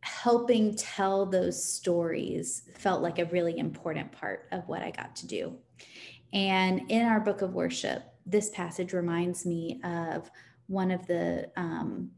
helping 0.00 0.74
tell 0.76 1.24
those 1.24 1.62
stories 1.64 2.68
felt 2.76 3.00
like 3.00 3.18
a 3.18 3.24
really 3.26 3.58
important 3.58 4.12
part 4.12 4.48
of 4.52 4.68
what 4.68 4.82
i 4.82 4.90
got 4.90 5.16
to 5.16 5.26
do. 5.26 5.56
And 6.34 6.90
in 6.90 7.06
our 7.06 7.20
book 7.20 7.40
of 7.40 7.54
worship 7.54 8.02
this 8.26 8.50
passage 8.50 8.92
reminds 8.92 9.44
me 9.44 9.80
of 9.84 10.30
one 10.66 10.90
of 10.90 11.06
the 11.06 11.50
um, 11.56 12.10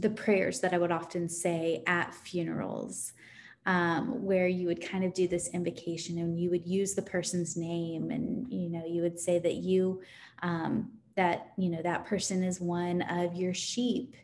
the 0.00 0.10
prayers 0.10 0.60
that 0.60 0.72
I 0.72 0.78
would 0.78 0.92
often 0.92 1.28
say 1.28 1.82
at 1.86 2.14
funerals, 2.14 3.12
um, 3.66 4.24
where 4.24 4.48
you 4.48 4.66
would 4.66 4.80
kind 4.80 5.04
of 5.04 5.12
do 5.12 5.28
this 5.28 5.48
invocation 5.48 6.18
and 6.18 6.38
you 6.38 6.50
would 6.50 6.66
use 6.66 6.94
the 6.94 7.02
person's 7.02 7.56
name, 7.56 8.10
and 8.10 8.50
you 8.50 8.68
know 8.70 8.84
you 8.86 9.02
would 9.02 9.18
say 9.18 9.38
that 9.38 9.56
you 9.56 10.00
um, 10.42 10.90
that 11.16 11.52
you 11.58 11.68
know 11.68 11.82
that 11.82 12.06
person 12.06 12.42
is 12.42 12.60
one 12.60 13.02
of 13.02 13.34
your 13.34 13.54
sheep, 13.54 14.16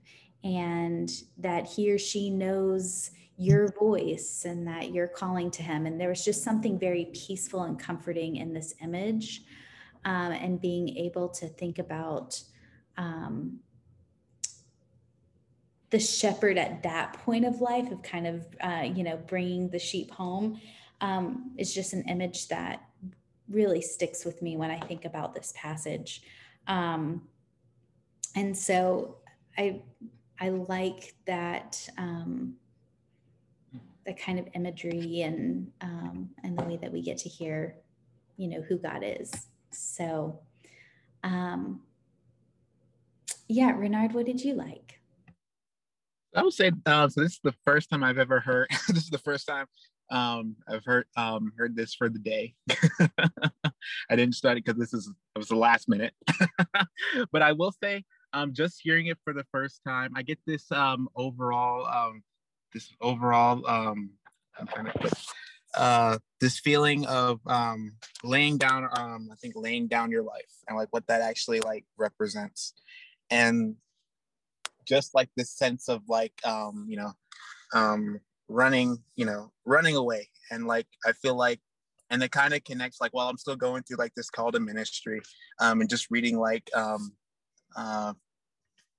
and 0.43 1.11
that 1.39 1.67
he 1.67 1.93
or 1.93 1.99
she 1.99 2.31
knows 2.31 3.11
your 3.39 3.71
voice 3.79 4.47
and 4.47 4.67
that 4.67 4.95
you're 4.95 5.07
calling 5.07 5.51
to 5.51 5.63
him. 5.63 5.85
And 5.85 6.01
there 6.01 6.09
was 6.09 6.25
just 6.25 6.43
something 6.43 6.79
very 6.79 7.11
peaceful 7.13 7.65
and 7.65 7.79
comforting 7.79 8.37
in 8.37 8.55
this 8.55 8.73
image, 8.83 9.43
um, 10.07 10.33
and 10.33 10.61
being 10.61 10.97
able 10.97 11.29
to 11.31 11.49
think 11.49 11.79
about. 11.79 12.41
Um, 12.97 13.61
the 15.91 15.99
shepherd 16.01 16.59
at 16.59 16.83
that 16.83 17.13
point 17.25 17.45
of 17.45 17.61
life 17.61 17.91
of 17.91 18.03
kind 18.03 18.27
of 18.27 18.47
uh, 18.61 18.83
you 18.83 19.05
know 19.05 19.17
bringing 19.29 19.69
the 19.69 19.79
sheep 19.79 20.11
home 20.11 20.61
um, 21.01 21.53
is 21.59 21.75
just 21.75 21.93
an 21.93 22.03
image 22.05 22.49
that 22.49 22.83
really 23.49 23.81
sticks 23.81 24.25
with 24.25 24.43
me 24.43 24.57
when 24.57 24.71
i 24.71 24.79
think 24.81 25.05
about 25.05 25.35
this 25.35 25.53
passage. 25.57 26.23
Um, 26.67 27.23
and 28.35 28.57
so 28.57 29.19
i 29.57 29.81
i 30.41 30.49
like 30.49 31.15
that 31.27 31.89
um, 31.97 32.55
the 34.05 34.15
kind 34.15 34.39
of 34.39 34.49
imagery 34.55 35.23
and 35.23 35.71
um, 35.81 36.31
and 36.43 36.59
the 36.59 36.65
way 36.65 36.77
that 36.77 36.93
we 36.93 37.03
get 37.03 37.19
to 37.19 37.29
hear 37.29 37.77
you 38.37 38.49
know 38.49 38.61
who 38.63 38.79
god 38.79 39.03
is. 39.05 39.33
So 39.71 40.41
um, 41.23 41.83
yeah 43.49 43.71
renard 43.71 44.13
what 44.13 44.27
did 44.27 44.41
you 44.43 44.55
like 44.55 44.96
I 46.37 46.43
would 46.43 46.53
say 46.53 46.71
uh, 46.85 47.09
so. 47.09 47.23
This 47.23 47.33
is 47.33 47.41
the 47.43 47.55
first 47.65 47.91
time 47.91 48.05
I've 48.05 48.19
ever 48.19 48.41
heard. 48.41 48.69
this 48.89 49.05
is 49.05 49.11
the 49.11 49.19
first 49.19 49.47
time 49.47 49.67
um, 50.11 50.57
I've 50.69 50.85
heard 50.85 51.07
um, 51.17 51.53
heard 51.57 51.75
this 51.75 51.95
for 51.95 52.09
the 52.09 52.19
day. 52.19 52.55
I 54.11 54.17
didn't 54.17 54.35
study 54.35 54.61
because 54.61 54.79
this 54.79 54.95
is 54.95 55.11
it 55.35 55.39
was 55.39 55.49
the 55.49 55.57
last 55.57 55.89
minute, 55.89 56.15
but 57.33 57.43
I 57.43 57.53
will 57.53 57.73
say, 57.73 58.05
um, 58.33 58.53
just 58.53 58.81
hearing 58.83 59.07
it 59.07 59.19
for 59.25 59.33
the 59.33 59.45
first 59.51 59.81
time, 59.87 60.13
I 60.15 60.23
get 60.23 60.39
this 60.47 60.71
um, 60.71 61.09
overall 61.17 61.87
um, 61.87 62.23
this 62.73 62.93
overall 63.01 63.67
um, 63.67 64.11
I'm 64.59 64.67
trying 64.67 64.87
to 64.87 64.99
put 64.99 65.13
uh, 65.75 66.19
this 66.41 66.61
feeling 66.61 67.07
of 67.07 67.41
um, 67.47 67.97
laying 68.23 68.59
down 68.59 68.89
um, 68.97 69.29
I 69.33 69.37
think 69.37 69.55
laying 69.57 69.89
down 69.89 70.11
your 70.11 70.23
life 70.23 70.53
and 70.69 70.77
like 70.77 70.89
what 70.91 71.07
that 71.09 71.21
actually 71.21 71.61
like 71.61 71.85
represents, 71.97 72.75
and 73.31 73.77
just 74.87 75.15
like 75.15 75.29
this 75.37 75.51
sense 75.51 75.89
of 75.89 76.03
like 76.09 76.33
um 76.45 76.87
you 76.89 76.97
know 76.97 77.13
um 77.75 78.21
running 78.49 78.99
you 79.17 79.27
know 79.27 79.53
running 79.65 79.97
away. 79.97 80.29
And 80.51 80.67
like 80.67 80.87
i 81.05 81.11
feel 81.11 81.35
like 81.35 81.61
and 82.11 82.23
it 82.23 82.31
kind 82.31 82.55
of 82.55 82.63
connects 82.63 83.01
like 83.01 83.13
while 83.13 83.29
i'm 83.29 83.37
still 83.37 83.57
going 83.57 83.83
through 83.83 83.97
like 83.97 84.15
this 84.15 84.31
call 84.31 84.53
to 84.53 84.61
ministry 84.61 85.21
um 85.61 85.81
and 85.81 85.91
just 85.91 86.07
reading 86.09 86.39
like 86.39 86.71
um 86.73 87.13
uh 87.77 88.13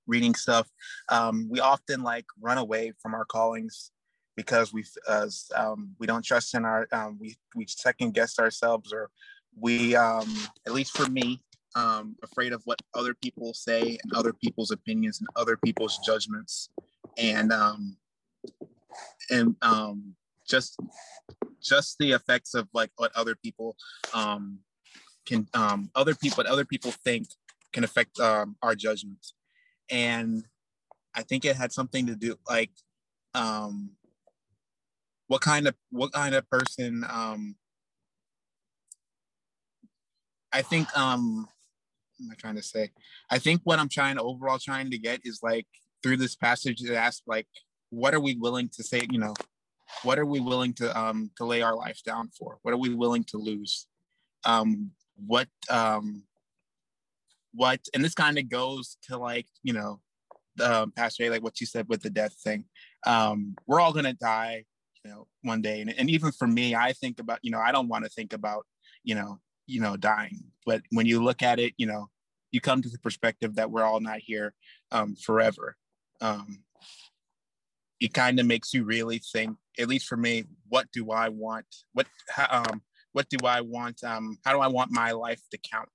reading 0.06 0.34
stuff 0.34 0.68
um 1.08 1.48
we 1.50 1.58
often 1.58 2.02
like 2.02 2.26
run 2.38 2.58
away 2.58 2.92
from 3.00 3.14
our 3.14 3.24
callings 3.24 3.92
because 4.38 4.72
we 4.72 4.84
as 5.10 5.50
um, 5.56 5.90
we 5.98 6.06
don't 6.06 6.24
trust 6.24 6.54
in 6.54 6.64
our 6.64 6.86
um, 6.92 7.18
we 7.20 7.36
we 7.56 7.66
second 7.66 8.14
guess 8.14 8.38
ourselves 8.38 8.92
or 8.92 9.10
we 9.58 9.96
um 9.96 10.32
at 10.64 10.72
least 10.72 10.96
for 10.96 11.10
me 11.10 11.42
um, 11.74 12.16
afraid 12.22 12.52
of 12.52 12.62
what 12.64 12.80
other 12.94 13.14
people 13.14 13.54
say 13.54 13.98
and 14.02 14.12
other 14.14 14.32
people's 14.32 14.70
opinions 14.70 15.20
and 15.20 15.28
other 15.36 15.56
people's 15.56 15.98
judgments. 16.04 16.70
And 17.16 17.52
um, 17.52 17.96
and 19.30 19.56
um, 19.62 20.14
just 20.48 20.78
just 21.62 21.98
the 21.98 22.12
effects 22.12 22.54
of 22.54 22.68
like 22.72 22.90
what 22.96 23.12
other 23.14 23.34
people 23.34 23.76
um, 24.14 24.60
can 25.26 25.46
um, 25.54 25.90
other 25.94 26.14
people 26.14 26.36
what 26.36 26.46
other 26.46 26.64
people 26.64 26.90
think 26.90 27.28
can 27.72 27.84
affect 27.84 28.18
um, 28.20 28.56
our 28.62 28.74
judgments. 28.74 29.34
And 29.90 30.44
i 31.14 31.22
think 31.22 31.44
it 31.44 31.56
had 31.56 31.72
something 31.72 32.06
to 32.06 32.14
do 32.14 32.36
like 32.48 32.70
um, 33.34 33.90
what 35.28 35.40
kind 35.40 35.66
of 35.66 35.74
what 35.90 36.12
kind 36.12 36.34
of 36.34 36.48
person 36.50 37.04
um, 37.08 37.56
I 40.52 40.62
think 40.62 40.88
um 40.96 41.48
am 42.20 42.30
I 42.30 42.34
trying 42.34 42.56
to 42.56 42.62
say? 42.62 42.90
I 43.30 43.38
think 43.38 43.60
what 43.64 43.78
I'm 43.78 43.88
trying 43.88 44.16
to 44.16 44.22
overall 44.22 44.58
trying 44.58 44.90
to 44.90 44.98
get 44.98 45.20
is 45.24 45.40
like 45.42 45.66
through 46.02 46.16
this 46.18 46.36
passage 46.36 46.78
to 46.80 46.96
ask 46.96 47.22
like, 47.26 47.46
what 47.90 48.14
are 48.14 48.20
we 48.20 48.34
willing 48.34 48.68
to 48.74 48.82
say? 48.82 49.06
You 49.10 49.18
know, 49.18 49.34
what 50.02 50.18
are 50.18 50.26
we 50.26 50.40
willing 50.40 50.72
to 50.74 50.98
um 50.98 51.30
to 51.36 51.44
lay 51.44 51.62
our 51.62 51.76
life 51.76 52.00
down 52.04 52.30
for? 52.38 52.58
What 52.62 52.74
are 52.74 52.78
we 52.78 52.94
willing 52.94 53.24
to 53.24 53.38
lose? 53.38 53.86
Um, 54.44 54.92
what 55.26 55.48
um, 55.70 56.22
what? 57.52 57.80
And 57.94 58.04
this 58.04 58.14
kind 58.14 58.38
of 58.38 58.48
goes 58.48 58.96
to 59.04 59.16
like 59.16 59.46
you 59.62 59.72
know, 59.72 60.00
um, 60.62 60.92
Pastor 60.92 61.30
like 61.30 61.42
what 61.42 61.60
you 61.60 61.66
said 61.66 61.88
with 61.88 62.02
the 62.02 62.10
death 62.10 62.34
thing. 62.44 62.64
Um, 63.06 63.54
we're 63.66 63.80
all 63.80 63.92
gonna 63.92 64.14
die, 64.14 64.64
you 65.04 65.10
know, 65.10 65.26
one 65.42 65.62
day. 65.62 65.80
And, 65.80 65.94
and 65.98 66.10
even 66.10 66.32
for 66.32 66.46
me, 66.46 66.74
I 66.74 66.92
think 66.92 67.18
about 67.20 67.38
you 67.42 67.50
know, 67.50 67.60
I 67.60 67.72
don't 67.72 67.88
want 67.88 68.04
to 68.04 68.10
think 68.10 68.32
about 68.32 68.66
you 69.02 69.14
know 69.14 69.40
you 69.68 69.80
know 69.80 69.96
dying. 69.96 70.44
But 70.66 70.82
when 70.90 71.06
you 71.06 71.22
look 71.22 71.42
at 71.42 71.58
it 71.60 71.74
you 71.76 71.86
know 71.86 72.08
you 72.50 72.60
come 72.60 72.82
to 72.82 72.88
the 72.88 72.98
perspective 72.98 73.56
that 73.56 73.70
we're 73.70 73.84
all 73.84 74.00
not 74.00 74.18
here 74.18 74.54
um, 74.90 75.14
forever. 75.16 75.76
Um, 76.20 76.60
it 78.00 78.14
kind 78.14 78.38
of 78.38 78.46
makes 78.46 78.72
you 78.72 78.84
really 78.84 79.18
think 79.18 79.56
at 79.78 79.88
least 79.88 80.06
for 80.06 80.16
me 80.16 80.44
what 80.68 80.86
do 80.92 81.10
i 81.10 81.28
want? 81.28 81.66
What 81.92 82.06
um, 82.50 82.82
what 83.12 83.28
do 83.28 83.38
i 83.46 83.60
want 83.60 84.02
um, 84.04 84.38
how 84.44 84.52
do 84.52 84.60
i 84.60 84.68
want 84.68 84.90
my 84.90 85.12
life 85.12 85.42
to 85.50 85.58
count? 85.58 85.88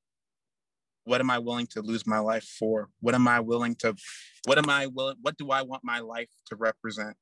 What 1.06 1.22
am 1.22 1.30
i 1.30 1.39
willing 1.39 1.68
to 1.68 1.82
lose 1.82 2.06
my 2.06 2.20
life 2.20 2.46
for? 2.60 2.89
What 3.01 3.15
am 3.15 3.27
i 3.27 3.39
willing 3.39 3.75
to 3.80 3.96
what 4.46 4.58
am 4.58 4.70
i 4.70 4.88
willing 4.88 5.18
what 5.22 5.38
do 5.38 5.51
i 5.51 5.62
want 5.62 5.84
my 5.84 6.00
life 6.00 6.30
to 6.48 6.56
represent? 6.56 7.15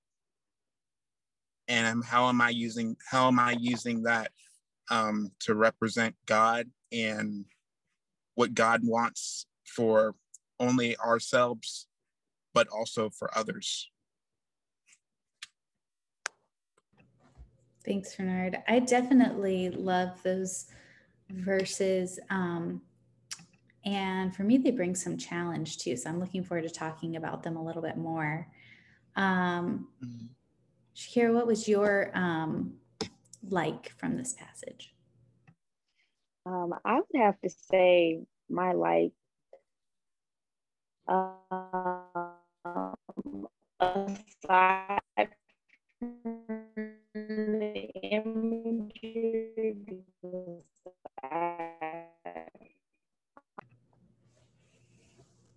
And 1.67 2.03
how 2.03 2.27
am 2.27 2.41
i 2.41 2.49
using 2.49 2.97
how 3.09 3.27
am 3.27 3.39
i 3.39 3.55
using 3.59 4.03
that 4.03 4.31
um, 4.91 5.31
to 5.39 5.55
represent 5.55 6.15
God 6.27 6.69
and 6.91 7.45
what 8.35 8.53
God 8.53 8.81
wants 8.83 9.47
for 9.65 10.13
only 10.59 10.97
ourselves, 10.97 11.87
but 12.53 12.67
also 12.67 13.09
for 13.09 13.35
others. 13.35 13.89
Thanks, 17.83 18.19
Renard. 18.19 18.59
I 18.67 18.79
definitely 18.79 19.69
love 19.71 20.21
those 20.21 20.67
verses. 21.29 22.19
Um, 22.29 22.81
and 23.85 24.35
for 24.35 24.43
me, 24.43 24.59
they 24.59 24.69
bring 24.69 24.93
some 24.93 25.17
challenge 25.17 25.79
too. 25.79 25.95
So 25.95 26.09
I'm 26.09 26.19
looking 26.19 26.43
forward 26.43 26.63
to 26.63 26.69
talking 26.69 27.15
about 27.15 27.41
them 27.41 27.55
a 27.55 27.63
little 27.63 27.81
bit 27.81 27.97
more. 27.97 28.47
Um, 29.15 29.87
mm-hmm. 30.03 30.27
Shakira, 30.95 31.33
what 31.33 31.47
was 31.47 31.67
your 31.67 32.11
um, 32.13 32.73
like 33.49 33.91
from 33.97 34.17
this 34.17 34.33
passage? 34.33 34.93
Um, 36.45 36.73
I 36.83 36.95
would 36.95 37.21
have 37.21 37.39
to 37.41 37.49
say 37.49 38.21
my 38.49 38.73
like 38.73 39.13
um, 41.07 41.27
aside 43.79 45.01
from 45.99 46.17
the 47.59 47.89
imagery 48.11 49.75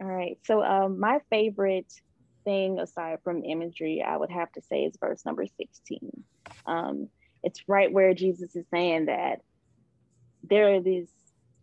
all 0.00 0.07
right 0.07 0.38
so 0.45 0.62
um, 0.62 0.99
my 0.99 1.19
favorite 1.31 1.93
thing 2.45 2.79
aside 2.79 3.19
from 3.25 3.45
imagery 3.45 4.03
i 4.07 4.17
would 4.17 4.31
have 4.31 4.50
to 4.53 4.61
say 4.62 4.85
is 4.85 4.97
verse 5.00 5.25
number 5.25 5.47
16 5.47 6.25
um, 6.67 7.09
it's 7.45 7.63
right 7.69 7.93
where 7.93 8.15
Jesus 8.15 8.57
is 8.57 8.67
saying 8.73 9.07
that 9.07 9.41
there 10.43 10.75
are 10.75 10.81
these 10.81 11.11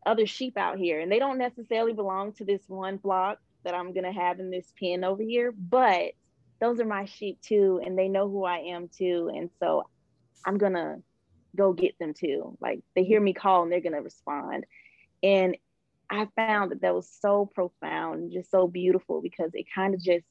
other 0.06 0.26
sheep 0.26 0.58
out 0.58 0.78
here 0.78 1.00
and 1.00 1.12
they 1.12 1.20
don't 1.20 1.38
necessarily 1.38 1.94
belong 1.94 2.34
to 2.34 2.46
this 2.46 2.64
one 2.68 3.00
flock 3.00 3.38
that 3.64 3.76
I'm 3.76 3.94
going 3.94 4.06
to 4.06 4.12
have 4.12 4.40
in 4.40 4.50
this 4.50 4.72
pen 4.80 5.04
over 5.04 5.22
here, 5.22 5.52
but 5.52 6.12
those 6.62 6.80
are 6.80 6.86
my 6.86 7.06
sheep 7.06 7.40
too, 7.42 7.82
and 7.84 7.98
they 7.98 8.08
know 8.08 8.30
who 8.30 8.46
I 8.46 8.60
am 8.60 8.88
too. 8.96 9.32
And 9.34 9.50
so 9.60 9.84
I'm 10.46 10.58
gonna 10.58 10.98
go 11.56 11.74
get 11.74 11.98
them 12.00 12.14
too. 12.14 12.58
Like 12.62 12.82
they 12.96 13.04
hear 13.04 13.20
me 13.20 13.34
call 13.34 13.64
and 13.64 13.72
they're 13.72 13.82
gonna 13.82 14.02
respond. 14.02 14.66
And 15.24 15.58
I 16.10 16.28
found 16.36 16.72
that 16.72 16.82
that 16.82 16.94
was 16.94 17.10
so 17.20 17.50
profound, 17.54 18.32
just 18.32 18.52
so 18.52 18.68
beautiful 18.68 19.22
because 19.22 19.52
it 19.54 19.66
kind 19.74 19.96
of 19.96 20.02
just 20.02 20.26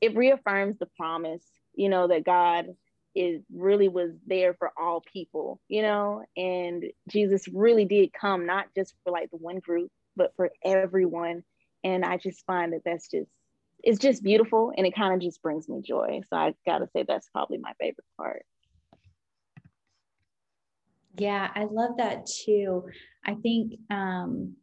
it 0.00 0.14
reaffirms 0.14 0.78
the 0.78 0.86
promise, 0.96 1.44
you 1.74 1.88
know, 1.88 2.06
that 2.08 2.24
God 2.24 2.66
is 3.14 3.42
really 3.52 3.88
was 3.88 4.12
there 4.26 4.54
for 4.54 4.70
all 4.78 5.02
people, 5.12 5.60
you 5.68 5.82
know, 5.82 6.24
and 6.36 6.84
Jesus 7.08 7.48
really 7.48 7.84
did 7.84 8.12
come 8.12 8.46
not 8.46 8.66
just 8.74 8.94
for 9.04 9.12
like 9.12 9.30
the 9.30 9.36
one 9.36 9.58
group, 9.58 9.90
but 10.16 10.32
for 10.36 10.50
everyone. 10.64 11.42
And 11.84 12.04
I 12.04 12.16
just 12.16 12.44
find 12.46 12.72
that 12.72 12.82
that's 12.84 13.08
just 13.08 13.30
it's 13.82 13.98
just 13.98 14.22
beautiful 14.22 14.72
and 14.76 14.86
it 14.86 14.94
kind 14.94 15.14
of 15.14 15.20
just 15.20 15.42
brings 15.42 15.68
me 15.68 15.80
joy. 15.82 16.20
So 16.28 16.36
I 16.36 16.54
got 16.66 16.78
to 16.78 16.88
say 16.92 17.04
that's 17.06 17.28
probably 17.30 17.58
my 17.58 17.72
favorite 17.80 18.06
part. 18.16 18.44
Yeah, 21.16 21.48
I 21.54 21.64
love 21.64 21.96
that 21.98 22.26
too. 22.26 22.84
I 23.24 23.34
think 23.34 23.74
um, 23.90 24.54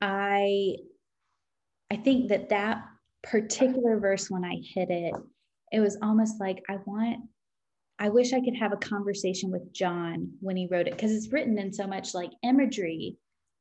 I 0.00 0.76
I 1.90 1.96
think 1.96 2.28
that 2.28 2.50
that 2.50 2.84
particular 3.22 3.98
verse 3.98 4.30
when 4.30 4.44
I 4.44 4.60
hit 4.74 4.90
it, 4.90 5.14
it 5.74 5.80
was 5.80 5.98
almost 6.00 6.40
like 6.40 6.62
I 6.70 6.76
want 6.86 7.20
I 7.98 8.08
wish 8.08 8.32
I 8.32 8.40
could 8.40 8.56
have 8.56 8.72
a 8.72 8.76
conversation 8.76 9.50
with 9.50 9.72
John 9.72 10.30
when 10.40 10.56
he 10.56 10.68
wrote 10.70 10.88
it 10.88 10.94
because 10.94 11.12
it's 11.12 11.32
written 11.32 11.58
in 11.58 11.72
so 11.72 11.86
much 11.86 12.14
like 12.14 12.30
imagery 12.42 13.16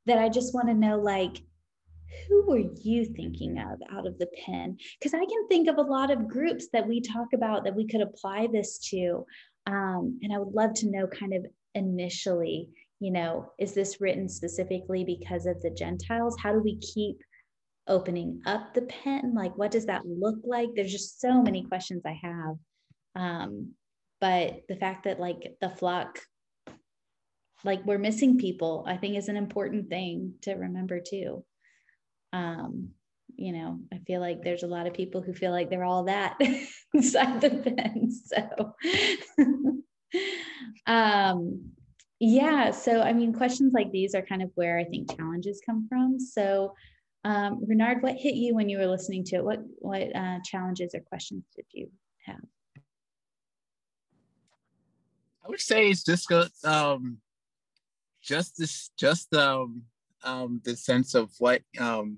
that 0.06 0.18
I 0.18 0.30
just 0.30 0.54
want 0.54 0.68
to 0.68 0.74
know 0.74 0.98
like 0.98 1.42
who 2.28 2.46
were 2.48 2.64
you 2.82 3.06
thinking 3.06 3.58
of 3.58 3.80
out 3.92 4.06
of 4.06 4.20
the 4.20 4.28
pen? 4.46 4.78
Because 5.00 5.16
I 5.16 5.26
can 5.26 5.48
think 5.48 5.68
of 5.68 5.78
a 5.78 5.82
lot 5.82 6.12
of 6.12 6.28
groups 6.28 6.68
that 6.72 6.88
we 6.88 7.02
talk 7.02 7.28
about 7.34 7.64
that 7.64 7.76
we 7.76 7.88
could 7.88 8.02
apply 8.02 8.48
this 8.52 8.78
to. 8.90 9.26
Um, 9.66 10.20
and 10.22 10.32
I 10.32 10.38
would 10.38 10.54
love 10.54 10.74
to 10.76 10.92
know 10.92 11.08
kind 11.08 11.34
of 11.34 11.46
initially, 11.74 12.70
you 13.00 13.12
know, 13.12 13.52
is 13.60 13.74
this 13.74 14.00
written 14.00 14.30
specifically 14.30 15.04
because 15.04 15.48
of 15.48 15.60
the 15.62 15.72
Gentiles? 15.72 16.38
How 16.42 16.54
do 16.54 16.60
we 16.60 16.78
keep 16.78 17.18
opening 17.88 18.42
up 18.46 18.74
the 18.74 18.84
pen? 18.84 19.34
Like, 19.36 19.58
what 19.58 19.72
does 19.72 19.86
that 19.88 20.06
look 20.06 20.38
like? 20.44 20.70
There's 20.76 20.92
just 20.92 21.20
so 21.20 21.42
many 21.42 21.64
questions 21.64 22.04
I 22.06 22.20
have. 22.22 22.56
Um, 23.16 23.72
but 24.22 24.62
the 24.70 24.76
fact 24.76 25.04
that 25.04 25.20
like 25.20 25.58
the 25.60 25.70
flock, 25.70 26.20
like 27.64 27.86
we're 27.86 27.98
missing 27.98 28.38
people, 28.38 28.86
I 28.88 28.98
think 28.98 29.18
is 29.18 29.28
an 29.28 29.38
important 29.38 29.90
thing 29.90 30.36
to 30.42 30.54
remember 30.54 31.00
too. 31.00 31.44
Um, 32.32 32.90
you 33.36 33.52
know, 33.52 33.80
I 33.92 33.98
feel 34.06 34.22
like 34.22 34.44
there's 34.44 34.64
a 34.64 34.68
lot 34.68 34.88
of 34.88 34.94
people 34.94 35.22
who 35.22 35.34
feel 35.34 35.52
like 35.52 35.70
they're 35.70 35.84
all 35.84 36.06
that 36.06 36.38
inside 36.94 37.42
the 37.42 37.50
fence. 37.50 38.32
So, 38.34 39.84
um, 40.92 41.72
yeah. 42.20 42.72
So, 42.72 43.02
I 43.02 43.14
mean, 43.14 43.34
questions 43.34 43.74
like 43.74 43.92
these 43.92 44.16
are 44.16 44.22
kind 44.22 44.42
of 44.42 44.52
where 44.56 44.78
I 44.78 44.86
think 44.86 45.16
challenges 45.16 45.62
come 45.66 45.88
from. 45.90 46.20
So, 46.20 46.74
um, 47.24 47.64
Renard, 47.66 48.02
what 48.02 48.16
hit 48.16 48.36
you 48.36 48.54
when 48.54 48.70
you 48.70 48.78
were 48.78 48.88
listening 48.88 49.24
to 49.26 49.38
it? 49.38 49.46
What 49.46 49.60
what 49.80 50.16
uh, 50.16 50.40
challenges 50.44 50.94
or 50.94 51.00
questions 51.00 51.44
did 51.56 51.66
you 51.72 51.90
have? 52.26 52.42
I 55.46 55.50
would 55.50 55.62
say 55.62 55.90
it's 55.90 56.04
just 56.04 56.32
um, 56.66 57.18
just 58.22 58.58
this, 58.58 58.92
just 58.98 59.34
um, 59.34 59.84
um, 60.24 60.62
the 60.64 60.76
sense 60.76 61.16
of 61.16 61.32
what 61.40 61.62
um, 61.80 62.18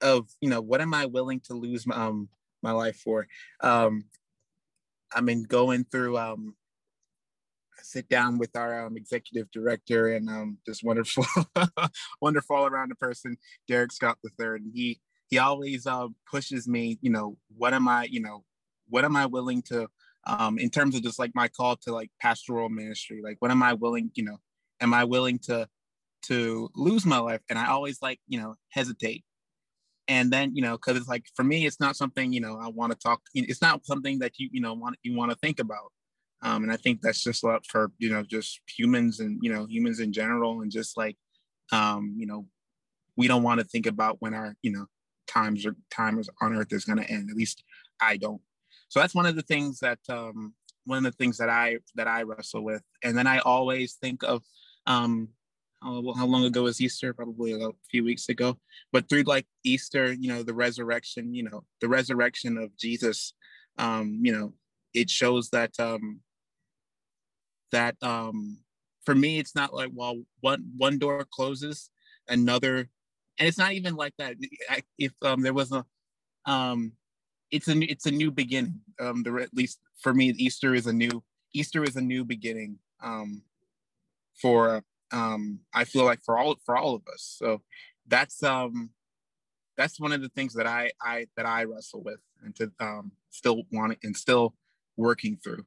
of 0.00 0.28
you 0.40 0.48
know 0.48 0.60
what 0.60 0.80
am 0.80 0.94
I 0.94 1.06
willing 1.06 1.40
to 1.40 1.54
lose 1.54 1.86
my, 1.86 1.96
um 1.96 2.28
my 2.62 2.72
life 2.72 2.96
for? 2.96 3.26
Um, 3.60 4.04
I 5.12 5.20
mean, 5.22 5.42
going 5.42 5.84
through 5.84 6.18
um, 6.18 6.54
sit 7.90 8.08
down 8.08 8.38
with 8.38 8.56
our 8.56 8.86
um, 8.86 8.96
executive 8.96 9.50
director 9.50 10.12
and 10.12 10.28
um, 10.28 10.58
this 10.66 10.82
wonderful, 10.82 11.26
wonderful 12.20 12.56
all 12.56 12.66
around 12.66 12.92
person, 12.98 13.36
Derek 13.68 13.92
Scott 13.92 14.18
III. 14.24 14.46
And 14.46 14.72
he 14.74 15.00
he 15.28 15.38
always 15.38 15.86
uh, 15.86 16.08
pushes 16.30 16.68
me. 16.68 16.98
You 17.00 17.10
know, 17.10 17.36
what 17.56 17.74
am 17.74 17.88
I? 17.88 18.04
You 18.04 18.20
know, 18.20 18.44
what 18.88 19.04
am 19.04 19.16
I 19.16 19.26
willing 19.26 19.62
to? 19.68 19.88
Um, 20.26 20.58
in 20.58 20.68
terms 20.68 20.94
of 20.94 21.02
just 21.02 21.18
like 21.18 21.32
my 21.34 21.48
call 21.48 21.76
to 21.76 21.92
like 21.92 22.10
pastoral 22.20 22.68
ministry, 22.68 23.22
like 23.24 23.36
what 23.40 23.50
am 23.50 23.62
I 23.62 23.72
willing? 23.72 24.10
You 24.14 24.24
know, 24.24 24.36
am 24.80 24.94
I 24.94 25.04
willing 25.04 25.38
to 25.40 25.68
to 26.26 26.68
lose 26.76 27.06
my 27.06 27.18
life? 27.18 27.40
And 27.48 27.58
I 27.58 27.68
always 27.68 28.02
like 28.02 28.20
you 28.28 28.38
know 28.40 28.54
hesitate 28.70 29.24
and 30.10 30.32
then 30.32 30.54
you 30.54 30.60
know 30.60 30.72
because 30.72 30.96
it's 30.96 31.08
like 31.08 31.26
for 31.34 31.44
me 31.44 31.66
it's 31.66 31.78
not 31.78 31.94
something 31.96 32.32
you 32.32 32.40
know 32.40 32.58
i 32.60 32.68
want 32.68 32.90
to 32.90 32.98
talk 32.98 33.20
it's 33.34 33.62
not 33.62 33.86
something 33.86 34.18
that 34.18 34.32
you 34.38 34.48
you 34.52 34.60
know 34.60 34.74
want 34.74 34.96
you 35.02 35.16
want 35.16 35.30
to 35.30 35.38
think 35.38 35.60
about 35.60 35.92
um, 36.42 36.62
and 36.62 36.72
i 36.72 36.76
think 36.76 37.00
that's 37.00 37.22
just 37.22 37.44
up 37.44 37.62
for 37.66 37.90
you 37.98 38.10
know 38.10 38.22
just 38.22 38.60
humans 38.66 39.20
and 39.20 39.38
you 39.42 39.52
know 39.52 39.66
humans 39.66 40.00
in 40.00 40.12
general 40.12 40.60
and 40.60 40.70
just 40.70 40.96
like 40.96 41.16
um, 41.72 42.14
you 42.16 42.26
know 42.26 42.46
we 43.16 43.28
don't 43.28 43.42
want 43.42 43.60
to 43.60 43.66
think 43.66 43.86
about 43.86 44.16
when 44.20 44.34
our 44.34 44.56
you 44.62 44.72
know 44.72 44.86
times 45.26 45.64
or 45.64 45.76
times 45.90 46.28
on 46.40 46.54
earth 46.54 46.72
is 46.72 46.84
going 46.84 46.98
to 46.98 47.10
end 47.10 47.30
at 47.30 47.36
least 47.36 47.62
i 48.00 48.16
don't 48.16 48.40
so 48.88 48.98
that's 48.98 49.14
one 49.14 49.26
of 49.26 49.36
the 49.36 49.42
things 49.42 49.78
that 49.78 49.98
um, 50.08 50.54
one 50.84 50.98
of 50.98 51.04
the 51.04 51.16
things 51.16 51.38
that 51.38 51.48
i 51.48 51.78
that 51.94 52.08
i 52.08 52.22
wrestle 52.22 52.64
with 52.64 52.82
and 53.04 53.16
then 53.16 53.26
i 53.26 53.38
always 53.40 53.94
think 53.94 54.22
of 54.24 54.42
um, 54.86 55.28
how, 55.82 56.12
how 56.16 56.26
long 56.26 56.44
ago 56.44 56.62
was 56.62 56.80
Easter? 56.80 57.12
Probably 57.12 57.52
a 57.52 57.70
few 57.90 58.04
weeks 58.04 58.28
ago. 58.28 58.58
But 58.92 59.08
through 59.08 59.22
like 59.22 59.46
Easter, 59.64 60.12
you 60.12 60.28
know, 60.28 60.42
the 60.42 60.54
resurrection, 60.54 61.34
you 61.34 61.44
know, 61.44 61.64
the 61.80 61.88
resurrection 61.88 62.58
of 62.58 62.76
Jesus, 62.76 63.34
um, 63.78 64.18
you 64.22 64.32
know, 64.32 64.52
it 64.94 65.08
shows 65.08 65.50
that 65.50 65.78
um, 65.78 66.20
that 67.72 67.96
um, 68.02 68.58
for 69.04 69.14
me, 69.14 69.38
it's 69.38 69.54
not 69.54 69.74
like 69.74 69.90
well, 69.94 70.22
one 70.40 70.64
one 70.76 70.98
door 70.98 71.26
closes, 71.30 71.90
another, 72.28 72.88
and 73.38 73.48
it's 73.48 73.58
not 73.58 73.72
even 73.72 73.94
like 73.94 74.14
that. 74.18 74.36
If 74.98 75.12
um, 75.22 75.42
there 75.42 75.54
was 75.54 75.72
a 75.72 75.84
um, 76.46 76.92
it's 77.50 77.68
a 77.68 77.78
it's 77.78 78.06
a 78.06 78.10
new 78.10 78.30
beginning. 78.30 78.80
Um, 79.00 79.22
the 79.22 79.34
at 79.36 79.54
least 79.54 79.80
for 80.00 80.14
me, 80.14 80.30
Easter 80.36 80.74
is 80.74 80.86
a 80.86 80.92
new 80.92 81.22
Easter 81.52 81.82
is 81.82 81.96
a 81.96 82.00
new 82.00 82.24
beginning. 82.24 82.78
Um, 83.02 83.42
for 84.40 84.82
um, 85.12 85.60
I 85.74 85.84
feel 85.84 86.04
like 86.04 86.22
for 86.24 86.38
all 86.38 86.56
for 86.64 86.76
all 86.76 86.94
of 86.94 87.02
us. 87.12 87.36
So 87.38 87.62
that's 88.06 88.42
um, 88.42 88.90
that's 89.76 90.00
one 90.00 90.12
of 90.12 90.22
the 90.22 90.28
things 90.30 90.54
that 90.54 90.66
I 90.66 90.90
I 91.00 91.26
that 91.36 91.46
I 91.46 91.64
wrestle 91.64 92.02
with 92.02 92.20
and 92.44 92.54
to 92.56 92.70
um, 92.80 93.12
still 93.30 93.62
want 93.72 93.92
it 93.92 93.98
and 94.02 94.16
still 94.16 94.54
working 94.96 95.38
through. 95.42 95.64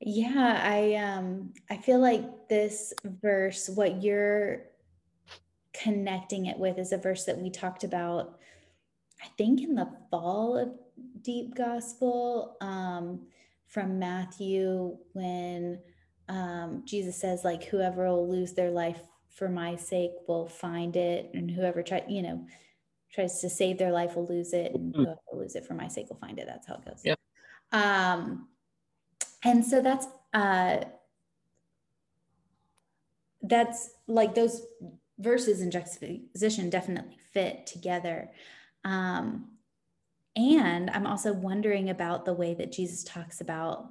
Yeah, 0.00 0.60
I 0.64 0.94
um 0.94 1.52
I 1.68 1.76
feel 1.76 2.00
like 2.00 2.48
this 2.48 2.92
verse, 3.04 3.68
what 3.68 4.02
you're 4.02 4.64
connecting 5.72 6.46
it 6.46 6.58
with 6.58 6.78
is 6.78 6.92
a 6.92 6.98
verse 6.98 7.24
that 7.24 7.38
we 7.38 7.50
talked 7.50 7.84
about, 7.84 8.38
I 9.22 9.26
think 9.38 9.60
in 9.60 9.74
the 9.74 9.88
fall 10.10 10.56
of 10.56 10.70
Deep 11.22 11.54
Gospel. 11.54 12.56
Um, 12.60 13.26
from 13.66 14.00
Matthew 14.00 14.96
when 15.12 15.78
um, 16.28 16.82
Jesus 16.84 17.16
says, 17.16 17.44
like, 17.44 17.62
whoever 17.62 18.08
will 18.08 18.28
lose 18.28 18.52
their 18.52 18.72
life 18.72 19.00
for 19.28 19.48
my 19.48 19.76
sake 19.76 20.10
will 20.26 20.48
find 20.48 20.96
it, 20.96 21.30
and 21.34 21.48
whoever 21.48 21.80
try, 21.80 22.02
you 22.08 22.20
know, 22.20 22.44
tries 23.12 23.40
to 23.40 23.48
save 23.48 23.78
their 23.78 23.92
life 23.92 24.16
will 24.16 24.26
lose 24.26 24.52
it, 24.52 24.74
and 24.74 24.92
mm-hmm. 24.92 25.02
whoever 25.04 25.20
will 25.30 25.38
lose 25.38 25.54
it 25.54 25.64
for 25.64 25.74
my 25.74 25.86
sake 25.86 26.08
will 26.10 26.16
find 26.16 26.40
it. 26.40 26.48
That's 26.48 26.66
how 26.66 26.74
it 26.74 26.84
goes. 26.84 27.02
Yeah. 27.04 27.14
Um, 27.70 28.48
and 29.44 29.64
so 29.64 29.80
that's 29.80 30.06
uh, 30.32 30.84
that's 33.42 33.90
like 34.06 34.34
those 34.34 34.62
verses 35.18 35.60
in 35.60 35.70
juxtaposition 35.70 36.70
definitely 36.70 37.18
fit 37.32 37.66
together. 37.66 38.30
Um, 38.84 39.50
and 40.36 40.90
I'm 40.90 41.06
also 41.06 41.32
wondering 41.32 41.90
about 41.90 42.24
the 42.24 42.32
way 42.32 42.54
that 42.54 42.72
Jesus 42.72 43.04
talks 43.04 43.40
about 43.40 43.90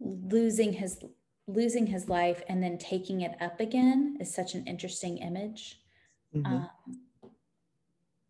losing 0.00 0.72
his 0.72 0.98
losing 1.46 1.86
his 1.86 2.08
life 2.08 2.42
and 2.48 2.62
then 2.62 2.78
taking 2.78 3.20
it 3.20 3.32
up 3.40 3.60
again 3.60 4.16
is 4.18 4.34
such 4.34 4.54
an 4.54 4.66
interesting 4.66 5.18
image. 5.18 5.80
Mm-hmm. 6.34 6.46
Um, 6.46 6.70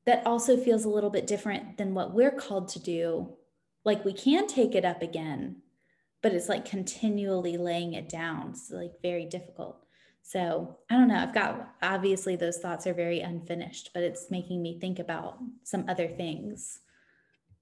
that 0.04 0.26
also 0.26 0.56
feels 0.56 0.84
a 0.84 0.88
little 0.88 1.10
bit 1.10 1.26
different 1.26 1.78
than 1.78 1.94
what 1.94 2.12
we're 2.12 2.32
called 2.32 2.68
to 2.68 2.78
do. 2.78 3.36
Like 3.84 4.04
we 4.04 4.12
can 4.12 4.46
take 4.46 4.74
it 4.74 4.84
up 4.84 5.02
again, 5.02 5.56
but 6.22 6.32
it's 6.32 6.48
like 6.48 6.64
continually 6.64 7.56
laying 7.56 7.94
it 7.94 8.08
down. 8.08 8.50
It's 8.50 8.70
like 8.70 8.92
very 9.02 9.26
difficult. 9.26 9.84
So 10.22 10.78
I 10.90 10.96
don't 10.96 11.08
know. 11.08 11.18
I've 11.18 11.34
got 11.34 11.74
obviously 11.82 12.34
those 12.34 12.58
thoughts 12.58 12.86
are 12.86 12.94
very 12.94 13.20
unfinished, 13.20 13.90
but 13.92 14.02
it's 14.02 14.30
making 14.30 14.62
me 14.62 14.78
think 14.80 14.98
about 14.98 15.38
some 15.64 15.84
other 15.88 16.08
things. 16.08 16.80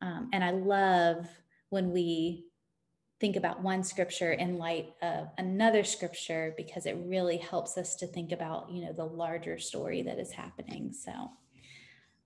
Um, 0.01 0.31
and 0.33 0.45
I 0.45 0.51
love 0.51 1.27
when 1.71 1.91
we 1.91 2.45
think 3.23 3.37
about 3.37 3.63
one 3.63 3.85
scripture 3.85 4.33
in 4.33 4.59
light 4.59 4.95
of 5.01 5.29
another 5.39 5.85
scripture 5.85 6.55
because 6.57 6.87
it 6.87 6.97
really 7.05 7.37
helps 7.37 7.79
us 7.79 7.95
to 7.95 8.07
think 8.07 8.33
about 8.33 8.69
you 8.69 8.85
know 8.85 8.93
the 8.93 9.05
larger 9.05 9.61
story 9.61 10.03
that 10.03 10.19
is 10.19 10.33
happening 10.33 10.93
so 10.93 11.31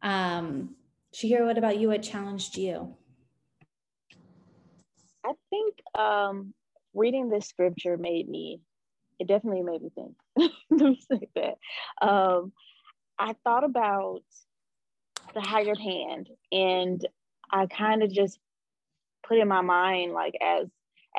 um 0.01 0.75
shahira 1.15 1.45
what 1.45 1.59
about 1.59 1.79
you 1.79 1.89
what 1.89 2.03
challenged 2.03 2.57
you 2.57 2.97
i 5.27 5.33
think 5.51 5.75
um 5.99 6.55
reading 6.95 7.29
this 7.29 7.47
scripture 7.47 7.97
made 7.97 8.29
me 8.29 8.61
it 9.19 9.29
definitely 9.29 9.63
made 9.63 9.83
me 9.83 9.91
think 9.95 10.15
let 10.71 10.81
me 10.81 11.01
say 11.11 11.29
that 11.35 12.07
um 12.07 12.53
i 13.19 13.35
thought 13.45 13.65
about 13.65 14.23
the 15.35 15.41
hired 15.41 15.79
hand 15.79 16.29
and 16.53 17.07
i 17.51 17.67
kind 17.67 18.03
of 18.03 18.11
just 18.11 18.39
put 19.27 19.39
in 19.39 19.49
my 19.49 19.61
mind 19.61 20.13
like 20.13 20.35
as 20.43 20.69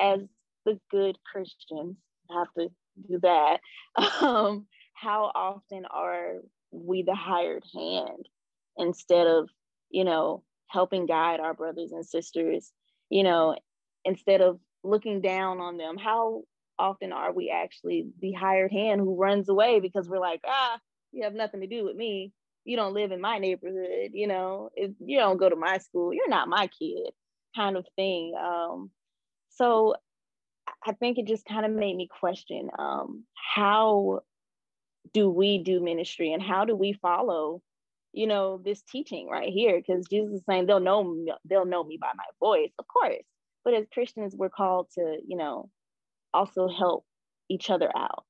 as 0.00 0.20
the 0.68 0.78
good 0.90 1.16
Christians 1.30 1.96
have 2.30 2.48
to 2.58 2.68
do 3.08 3.18
that. 3.22 3.60
Um, 4.20 4.66
how 4.94 5.30
often 5.34 5.84
are 5.90 6.34
we 6.72 7.02
the 7.02 7.14
hired 7.14 7.64
hand 7.74 8.28
instead 8.76 9.26
of, 9.26 9.48
you 9.90 10.04
know, 10.04 10.42
helping 10.68 11.06
guide 11.06 11.40
our 11.40 11.54
brothers 11.54 11.92
and 11.92 12.04
sisters, 12.04 12.72
you 13.10 13.22
know, 13.22 13.56
instead 14.08 14.40
of 14.40 14.58
looking 14.82 15.20
down 15.20 15.60
on 15.60 15.76
them? 15.76 15.96
How 15.96 16.42
often 16.78 17.12
are 17.12 17.32
we 17.32 17.50
actually 17.50 18.08
the 18.20 18.32
hired 18.32 18.72
hand 18.72 19.00
who 19.00 19.16
runs 19.16 19.48
away 19.48 19.80
because 19.80 20.08
we're 20.08 20.20
like, 20.20 20.40
ah, 20.46 20.78
you 21.12 21.24
have 21.24 21.34
nothing 21.34 21.60
to 21.60 21.66
do 21.66 21.84
with 21.84 21.96
me. 21.96 22.32
You 22.64 22.76
don't 22.76 22.94
live 22.94 23.12
in 23.12 23.20
my 23.20 23.38
neighborhood, 23.38 24.10
you 24.12 24.26
know, 24.26 24.70
if 24.74 24.92
you 25.00 25.18
don't 25.18 25.38
go 25.38 25.48
to 25.48 25.56
my 25.56 25.78
school, 25.78 26.12
you're 26.12 26.28
not 26.28 26.48
my 26.48 26.68
kid, 26.78 27.10
kind 27.56 27.76
of 27.76 27.86
thing. 27.96 28.34
Um, 28.38 28.90
so 29.50 29.94
I 30.86 30.92
think 30.92 31.18
it 31.18 31.26
just 31.26 31.46
kind 31.46 31.64
of 31.64 31.72
made 31.72 31.96
me 31.96 32.08
question 32.20 32.68
um, 32.78 33.24
how 33.34 34.20
do 35.14 35.30
we 35.30 35.58
do 35.58 35.80
ministry 35.80 36.32
and 36.32 36.42
how 36.42 36.64
do 36.64 36.76
we 36.76 36.92
follow, 36.92 37.62
you 38.12 38.26
know, 38.26 38.60
this 38.62 38.82
teaching 38.82 39.28
right 39.28 39.50
here? 39.50 39.78
Because 39.78 40.06
Jesus 40.08 40.34
is 40.34 40.42
saying 40.48 40.66
they'll 40.66 40.80
know 40.80 41.02
me, 41.02 41.32
they'll 41.46 41.64
know 41.64 41.82
me 41.82 41.98
by 42.00 42.10
my 42.16 42.24
voice, 42.38 42.72
of 42.78 42.86
course. 42.86 43.24
But 43.68 43.76
as 43.76 43.86
Christians, 43.92 44.34
we're 44.34 44.48
called 44.48 44.88
to, 44.94 45.18
you 45.26 45.36
know, 45.36 45.68
also 46.32 46.68
help 46.68 47.04
each 47.50 47.68
other 47.68 47.90
out, 47.94 48.24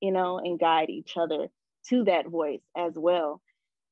you 0.00 0.10
know, 0.12 0.38
and 0.38 0.58
guide 0.58 0.88
each 0.88 1.18
other 1.18 1.48
to 1.90 2.04
that 2.04 2.26
voice 2.26 2.62
as 2.74 2.94
well. 2.96 3.42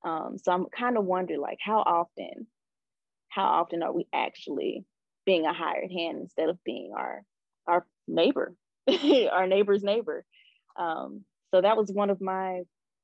Um, 0.07 0.39
so 0.43 0.53
I'm 0.53 0.65
kind 0.75 0.97
of 0.97 1.05
wondering, 1.05 1.43
like, 1.43 1.59
how 1.61 1.81
often, 1.81 2.47
how 3.29 3.45
often 3.45 3.83
are 3.83 3.93
we 3.93 4.07
actually 4.11 4.87
being 5.27 5.45
a 5.45 5.53
hired 5.53 5.93
hand 5.93 6.19
instead 6.19 6.49
of 6.49 6.65
being 6.65 6.95
our 6.97 7.25
our 7.67 7.87
neighbor, 8.09 8.55
our 9.31 9.47
neighbor's 9.47 9.83
neighbor. 9.83 10.25
Um, 10.77 11.25
so 11.51 11.61
that 11.61 11.77
was 11.77 11.93
one 11.93 12.09
of 12.09 12.23
my 12.23 12.63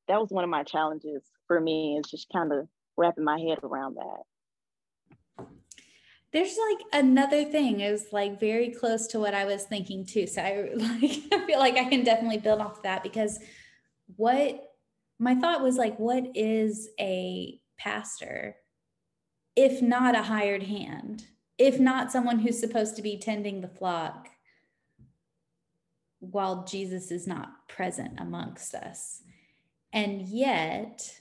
that 0.09 0.19
was 0.19 0.31
one 0.31 0.45
of 0.45 0.51
my 0.51 0.63
challenges 0.63 1.23
for 1.47 1.61
me 1.61 1.99
is 2.03 2.11
just 2.11 2.29
kind 2.33 2.55
of 2.55 2.69
wrapping 2.97 3.25
my 3.25 3.39
head 3.39 3.59
around 3.63 3.97
that. 3.97 4.23
There's 6.33 6.57
like 6.71 7.05
another 7.05 7.45
thing 7.45 7.81
is 7.81 8.07
like 8.11 8.41
very 8.41 8.71
close 8.71 9.07
to 9.09 9.19
what 9.19 9.35
I 9.35 9.45
was 9.45 9.65
thinking 9.65 10.07
too. 10.07 10.27
So 10.27 10.43
I 10.43 10.71
like 10.75 11.21
I 11.33 11.47
feel 11.47 11.59
like 11.59 11.77
I 11.77 11.85
can 11.85 12.05
definitely 12.05 12.39
build 12.39 12.61
off 12.61 12.83
that 12.83 13.03
because 13.03 13.39
what 14.17 14.63
my 15.19 15.35
thought 15.35 15.63
was 15.63 15.77
like, 15.77 15.99
what 15.99 16.25
is 16.35 16.89
a 16.99 17.61
pastor 17.79 18.57
if 19.55 19.83
not 19.83 20.17
a 20.17 20.23
hired 20.23 20.63
hand? 20.63 21.27
If 21.59 21.79
not 21.79 22.11
someone 22.11 22.39
who's 22.39 22.59
supposed 22.59 22.97
to 22.97 23.03
be 23.03 23.19
tending 23.19 23.61
the 23.61 23.69
flock 23.69 24.29
while 26.19 26.65
Jesus 26.65 27.11
is 27.11 27.27
not 27.27 27.69
present 27.69 28.19
amongst 28.19 28.75
us. 28.75 29.23
And 29.93 30.23
yet, 30.23 31.21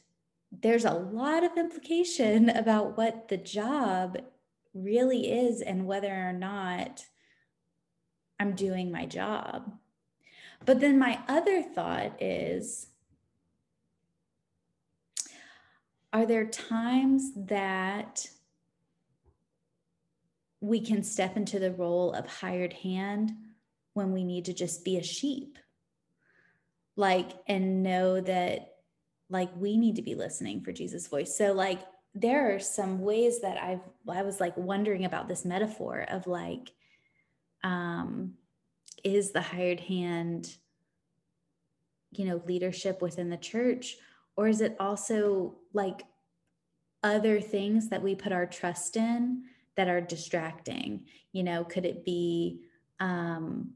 there's 0.52 0.86
a 0.86 0.94
lot 0.94 1.44
of 1.44 1.58
implication 1.58 2.50
about 2.56 2.98
what 2.98 3.28
the 3.28 3.38
job 3.38 4.18
really 4.74 5.32
is 5.32 5.62
and 5.62 5.86
whether 5.86 6.14
or 6.14 6.34
not 6.34 7.06
I'm 8.40 8.54
doing 8.54 8.92
my 8.92 9.06
job. 9.06 9.72
But 10.66 10.80
then 10.80 11.00
my 11.00 11.20
other 11.28 11.62
thought 11.62 12.22
is 12.22 12.88
are 16.14 16.26
there 16.26 16.46
times 16.46 17.32
that 17.36 18.28
we 20.60 20.80
can 20.80 21.04
step 21.04 21.38
into 21.38 21.58
the 21.58 21.72
role 21.72 22.14
of 22.14 22.28
hired 22.28 22.74
hand 22.74 23.32
when 23.94 24.12
we 24.12 24.24
need 24.24 24.46
to 24.46 24.54
just 24.54 24.86
be 24.86 24.98
a 24.98 25.04
sheep 25.04 25.58
like 26.96 27.32
and 27.48 27.82
know 27.82 28.22
that 28.22 28.76
like 29.30 29.50
we 29.58 29.78
need 29.78 29.96
to 29.96 30.02
be 30.02 30.14
listening 30.14 30.62
for 30.62 30.72
jesus 30.72 31.08
voice 31.08 31.36
so 31.36 31.54
like 31.54 31.80
there 32.14 32.54
are 32.54 32.60
some 32.60 33.02
ways 33.02 33.42
that 33.42 33.58
i've 33.62 33.82
i 34.10 34.22
was 34.22 34.40
like 34.40 34.56
wondering 34.58 35.06
about 35.06 35.28
this 35.28 35.46
metaphor 35.46 36.06
of 36.10 36.28
like 36.28 36.72
um 37.64 38.34
is 39.04 39.32
the 39.32 39.42
hired 39.42 39.80
hand 39.80 40.58
you 42.12 42.26
know 42.26 42.42
leadership 42.46 43.02
within 43.02 43.30
the 43.30 43.38
church 43.38 43.98
or 44.36 44.48
is 44.48 44.62
it 44.62 44.76
also 44.80 45.56
like 45.74 46.04
other 47.04 47.42
things 47.42 47.90
that 47.90 48.02
we 48.02 48.16
put 48.16 48.32
our 48.32 48.46
trust 48.46 48.96
in 48.96 49.44
that 49.76 49.88
are 49.88 50.02
distracting? 50.02 51.06
You 51.32 51.44
know 51.44 51.64
could 51.64 51.86
it 51.86 52.06
be 52.06 52.62
um 53.00 53.72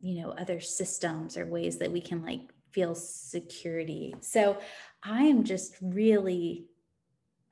you 0.00 0.20
know 0.22 0.30
other 0.30 0.60
systems 0.60 1.36
or 1.36 1.46
ways 1.46 1.78
that 1.78 1.92
we 1.92 2.00
can 2.00 2.22
like 2.22 2.40
feel 2.72 2.94
security? 2.94 4.14
So 4.20 4.58
i 5.02 5.24
am 5.24 5.44
just 5.44 5.76
really 5.80 6.66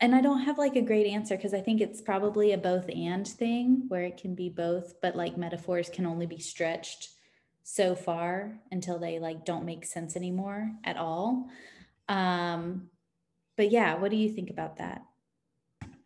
and 0.03 0.15
i 0.15 0.21
don't 0.21 0.43
have 0.43 0.59
like 0.59 0.77
a 0.77 0.83
great 0.83 1.07
answer 1.07 1.37
because 1.37 1.55
i 1.55 1.61
think 1.61 1.81
it's 1.81 2.03
probably 2.03 2.53
a 2.53 2.59
both 2.59 2.91
and 2.91 3.27
thing 3.27 3.85
where 3.89 4.03
it 4.03 4.19
can 4.19 4.35
be 4.35 4.51
both 4.51 5.01
but 5.01 5.17
like 5.17 5.39
metaphors 5.39 5.89
can 5.89 6.05
only 6.05 6.27
be 6.27 6.39
stretched 6.39 7.09
so 7.63 7.95
far 7.95 8.59
until 8.71 8.99
they 8.99 9.19
like 9.19 9.45
don't 9.45 9.65
make 9.65 9.87
sense 9.87 10.17
anymore 10.17 10.71
at 10.85 10.97
all. 10.97 11.49
Um 12.09 12.89
but 13.57 13.71
yeah 13.71 13.95
what 13.95 14.11
do 14.11 14.17
you 14.17 14.31
think 14.33 14.51
about 14.51 14.79
that? 14.79 15.03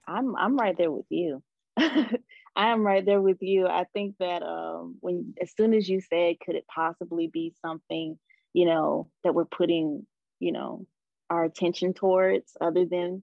I'm 0.06 0.36
i'm 0.36 0.56
right 0.56 0.76
there 0.76 0.90
with 0.90 1.06
you. 1.08 1.42
I 1.78 2.68
am 2.68 2.86
right 2.86 3.04
there 3.04 3.20
with 3.20 3.42
you. 3.42 3.66
I 3.66 3.84
think 3.92 4.14
that 4.18 4.42
um, 4.42 4.96
when 5.00 5.34
as 5.42 5.52
soon 5.54 5.74
as 5.74 5.86
you 5.86 6.00
said, 6.00 6.36
could 6.40 6.54
it 6.54 6.64
possibly 6.74 7.26
be 7.26 7.52
something, 7.60 8.18
you 8.54 8.64
know, 8.64 9.10
that 9.24 9.34
we're 9.34 9.44
putting, 9.44 10.06
you 10.40 10.52
know, 10.52 10.86
our 11.28 11.44
attention 11.44 11.92
towards 11.92 12.56
other 12.58 12.86
than 12.86 13.22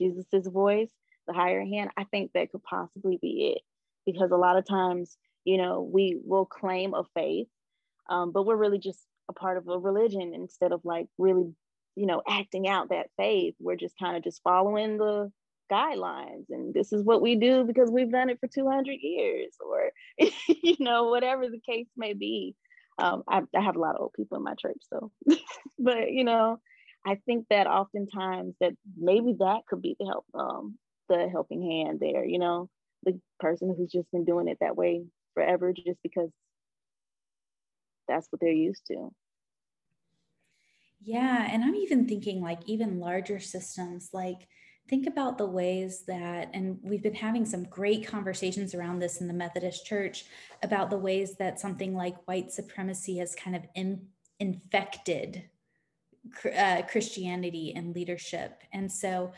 Jesus's 0.00 0.46
voice, 0.46 0.90
the 1.26 1.32
higher 1.32 1.64
hand, 1.64 1.90
I 1.96 2.04
think 2.04 2.32
that 2.32 2.50
could 2.50 2.62
possibly 2.62 3.18
be 3.20 3.54
it. 3.56 3.62
Because 4.06 4.30
a 4.30 4.36
lot 4.36 4.56
of 4.56 4.66
times, 4.66 5.16
you 5.44 5.58
know, 5.58 5.82
we 5.82 6.18
will 6.24 6.46
claim 6.46 6.94
a 6.94 7.04
faith, 7.14 7.48
um, 8.08 8.32
but 8.32 8.44
we're 8.44 8.56
really 8.56 8.78
just 8.78 9.00
a 9.28 9.32
part 9.32 9.56
of 9.56 9.68
a 9.68 9.78
religion 9.78 10.32
instead 10.34 10.72
of 10.72 10.80
like 10.84 11.06
really, 11.18 11.54
you 11.96 12.06
know, 12.06 12.22
acting 12.26 12.66
out 12.66 12.88
that 12.88 13.10
faith. 13.16 13.54
We're 13.60 13.76
just 13.76 13.98
kind 13.98 14.16
of 14.16 14.24
just 14.24 14.42
following 14.42 14.96
the 14.96 15.30
guidelines 15.70 16.46
and 16.50 16.74
this 16.74 16.92
is 16.92 17.04
what 17.04 17.22
we 17.22 17.36
do 17.36 17.64
because 17.64 17.90
we've 17.90 18.10
done 18.10 18.28
it 18.28 18.40
for 18.40 18.48
200 18.48 18.90
years 19.00 19.54
or 19.64 19.90
you 20.18 20.76
know 20.80 21.04
whatever 21.04 21.48
the 21.48 21.60
case 21.60 21.86
may 21.96 22.12
be 22.12 22.56
um, 22.98 23.22
I, 23.28 23.42
I, 23.56 23.60
have 23.60 23.76
a 23.76 23.78
lot 23.78 23.94
of 23.94 24.02
old 24.02 24.12
people 24.14 24.36
in 24.36 24.42
my 24.42 24.54
church 24.54 24.78
so 24.92 25.12
but 25.78 26.10
you 26.10 26.24
know 26.24 26.60
i 27.06 27.16
think 27.26 27.46
that 27.50 27.66
oftentimes 27.66 28.54
that 28.60 28.72
maybe 28.96 29.34
that 29.38 29.60
could 29.68 29.82
be 29.82 29.96
the 29.98 30.06
help 30.06 30.24
um, 30.34 30.78
the 31.08 31.28
helping 31.30 31.62
hand 31.62 32.00
there 32.00 32.24
you 32.24 32.38
know 32.38 32.68
the 33.04 33.18
person 33.38 33.74
who's 33.76 33.90
just 33.90 34.10
been 34.10 34.24
doing 34.24 34.48
it 34.48 34.58
that 34.60 34.76
way 34.76 35.02
forever 35.34 35.72
just 35.72 35.98
because 36.02 36.30
that's 38.08 38.26
what 38.30 38.40
they're 38.40 38.50
used 38.50 38.84
to. 38.88 39.10
Yeah 41.00 41.48
and 41.50 41.64
i'm 41.64 41.76
even 41.76 42.06
thinking 42.06 42.42
like 42.42 42.60
even 42.66 42.98
larger 42.98 43.40
systems 43.40 44.10
like 44.12 44.48
think 44.90 45.06
about 45.06 45.38
the 45.38 45.46
ways 45.46 46.02
that, 46.08 46.50
and 46.52 46.76
we've 46.82 47.02
been 47.02 47.14
having 47.14 47.46
some 47.46 47.62
great 47.62 48.06
conversations 48.06 48.74
around 48.74 48.98
this 48.98 49.20
in 49.20 49.28
the 49.28 49.32
Methodist 49.32 49.86
Church 49.86 50.24
about 50.64 50.90
the 50.90 50.98
ways 50.98 51.36
that 51.36 51.60
something 51.60 51.94
like 51.94 52.26
white 52.26 52.50
supremacy 52.50 53.18
has 53.18 53.36
kind 53.36 53.54
of 53.54 53.62
in, 53.76 54.08
infected 54.40 55.44
uh, 56.56 56.82
Christianity 56.82 57.72
and 57.74 57.94
leadership. 57.94 58.62
And 58.72 58.90
so, 58.90 59.32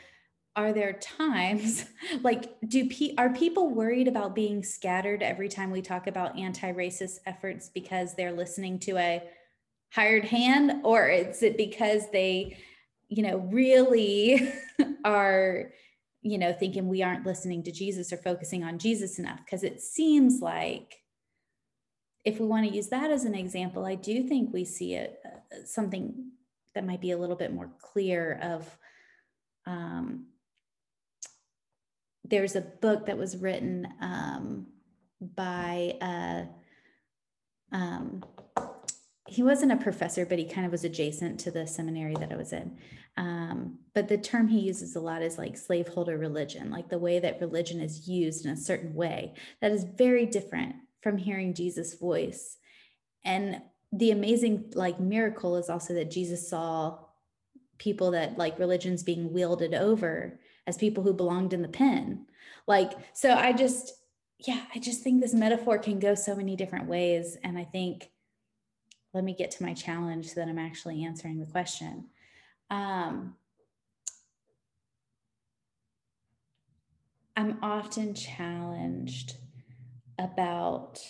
are 0.54 0.74
there 0.74 0.92
times 0.92 1.86
like 2.22 2.52
do 2.68 2.86
pe- 2.86 3.14
are 3.16 3.30
people 3.30 3.70
worried 3.70 4.06
about 4.06 4.34
being 4.34 4.62
scattered 4.62 5.22
every 5.22 5.48
time 5.48 5.70
we 5.70 5.80
talk 5.80 6.06
about 6.06 6.38
anti-racist 6.38 7.20
efforts 7.24 7.70
because 7.70 8.14
they're 8.14 8.32
listening 8.32 8.78
to 8.78 8.98
a 8.98 9.22
hired 9.94 10.26
hand 10.26 10.84
or 10.84 11.08
is 11.08 11.42
it 11.42 11.56
because 11.56 12.10
they 12.10 12.54
you 13.12 13.22
know, 13.22 13.36
really 13.52 14.50
are 15.04 15.72
you 16.22 16.38
know, 16.38 16.52
thinking 16.52 16.88
we 16.88 17.02
aren't 17.02 17.26
listening 17.26 17.64
to 17.64 17.72
Jesus 17.72 18.12
or 18.12 18.16
focusing 18.16 18.62
on 18.62 18.78
Jesus 18.78 19.18
enough. 19.18 19.40
Because 19.44 19.64
it 19.64 19.82
seems 19.82 20.40
like 20.40 21.00
if 22.24 22.38
we 22.38 22.46
want 22.46 22.66
to 22.66 22.74
use 22.74 22.88
that 22.88 23.10
as 23.10 23.24
an 23.24 23.34
example, 23.34 23.84
I 23.84 23.96
do 23.96 24.22
think 24.22 24.52
we 24.52 24.64
see 24.64 24.94
it 24.94 25.18
uh, 25.24 25.64
something 25.66 26.30
that 26.74 26.86
might 26.86 27.00
be 27.00 27.10
a 27.10 27.18
little 27.18 27.36
bit 27.36 27.52
more 27.52 27.70
clear 27.80 28.38
of 28.42 28.78
um, 29.66 30.26
there's 32.24 32.56
a 32.56 32.60
book 32.60 33.06
that 33.06 33.18
was 33.18 33.36
written 33.36 33.86
um, 34.00 34.66
by 35.20 35.94
um, 37.72 38.24
he 39.32 39.42
wasn't 39.42 39.72
a 39.72 39.76
professor, 39.76 40.26
but 40.26 40.38
he 40.38 40.44
kind 40.44 40.66
of 40.66 40.72
was 40.72 40.84
adjacent 40.84 41.40
to 41.40 41.50
the 41.50 41.66
seminary 41.66 42.14
that 42.16 42.30
I 42.30 42.36
was 42.36 42.52
in. 42.52 42.76
Um, 43.16 43.78
but 43.94 44.08
the 44.08 44.18
term 44.18 44.48
he 44.48 44.60
uses 44.60 44.94
a 44.94 45.00
lot 45.00 45.22
is 45.22 45.38
like 45.38 45.56
slaveholder 45.56 46.18
religion, 46.18 46.70
like 46.70 46.90
the 46.90 46.98
way 46.98 47.18
that 47.18 47.40
religion 47.40 47.80
is 47.80 48.06
used 48.06 48.44
in 48.44 48.52
a 48.52 48.56
certain 48.56 48.94
way 48.94 49.32
that 49.60 49.72
is 49.72 49.84
very 49.84 50.26
different 50.26 50.74
from 51.02 51.16
hearing 51.16 51.54
Jesus' 51.54 51.94
voice. 51.94 52.58
And 53.24 53.62
the 53.92 54.10
amazing 54.10 54.72
like 54.74 54.98
miracle 54.98 55.56
is 55.56 55.68
also 55.68 55.94
that 55.94 56.10
Jesus 56.10 56.48
saw 56.48 56.98
people 57.78 58.12
that 58.12 58.38
like 58.38 58.58
religions 58.58 59.02
being 59.02 59.32
wielded 59.32 59.74
over 59.74 60.38
as 60.66 60.76
people 60.76 61.02
who 61.02 61.12
belonged 61.12 61.52
in 61.52 61.62
the 61.62 61.68
pen. 61.68 62.26
Like, 62.66 62.92
so 63.12 63.34
I 63.34 63.52
just, 63.52 63.92
yeah, 64.38 64.62
I 64.74 64.78
just 64.78 65.02
think 65.02 65.20
this 65.20 65.34
metaphor 65.34 65.78
can 65.78 65.98
go 65.98 66.14
so 66.14 66.34
many 66.34 66.56
different 66.56 66.86
ways. 66.86 67.36
And 67.42 67.58
I 67.58 67.64
think, 67.64 68.10
let 69.12 69.24
me 69.24 69.34
get 69.34 69.50
to 69.52 69.62
my 69.62 69.74
challenge 69.74 70.28
so 70.28 70.34
that 70.36 70.48
I'm 70.48 70.58
actually 70.58 71.04
answering 71.04 71.38
the 71.38 71.46
question. 71.46 72.06
Um, 72.70 73.34
I'm 77.36 77.58
often 77.62 78.14
challenged 78.14 79.36
about 80.18 81.00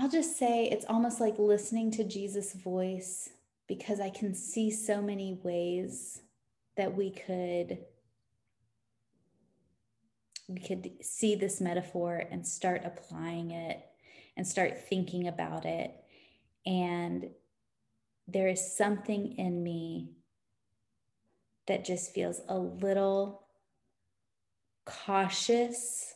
I'll 0.00 0.08
just 0.08 0.38
say 0.38 0.64
it's 0.64 0.86
almost 0.88 1.20
like 1.20 1.38
listening 1.38 1.90
to 1.90 2.04
Jesus' 2.04 2.54
voice 2.54 3.28
because 3.68 4.00
I 4.00 4.08
can 4.08 4.34
see 4.34 4.70
so 4.70 5.02
many 5.02 5.38
ways 5.42 6.22
that 6.78 6.96
we 6.96 7.10
could 7.10 7.80
we 10.48 10.58
could 10.58 10.90
see 11.02 11.34
this 11.34 11.60
metaphor 11.60 12.24
and 12.30 12.46
start 12.46 12.80
applying 12.82 13.50
it 13.50 13.84
and 14.38 14.46
start 14.46 14.88
thinking 14.88 15.28
about 15.28 15.66
it. 15.66 15.92
And 16.64 17.28
there 18.26 18.48
is 18.48 18.74
something 18.74 19.36
in 19.36 19.62
me 19.62 20.12
that 21.66 21.84
just 21.84 22.14
feels 22.14 22.40
a 22.48 22.56
little 22.56 23.42
cautious 24.86 26.14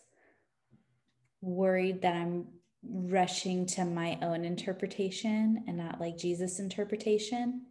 worried 1.42 2.00
that 2.00 2.16
i'm 2.16 2.46
rushing 2.88 3.66
to 3.66 3.84
my 3.84 4.18
own 4.22 4.44
interpretation 4.44 5.64
and 5.66 5.76
not 5.76 6.00
like 6.00 6.16
jesus 6.18 6.58
interpretation. 6.58 7.62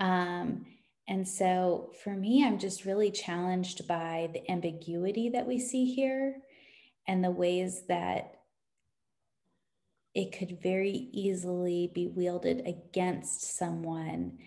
Um, 0.00 0.66
and 1.08 1.26
so 1.26 1.92
for 2.04 2.10
me, 2.10 2.44
I'm 2.44 2.58
just 2.58 2.84
really 2.84 3.10
challenged 3.10 3.88
by 3.88 4.28
the 4.32 4.50
ambiguity 4.50 5.30
that 5.30 5.46
we 5.46 5.58
see 5.58 5.92
here 5.94 6.36
and 7.06 7.24
the 7.24 7.30
ways 7.30 7.84
that 7.88 8.34
it 10.14 10.36
could 10.36 10.60
very 10.62 11.08
easily 11.12 11.90
be 11.94 12.08
wielded 12.08 12.66
against 12.66 13.56
someone 13.56 14.38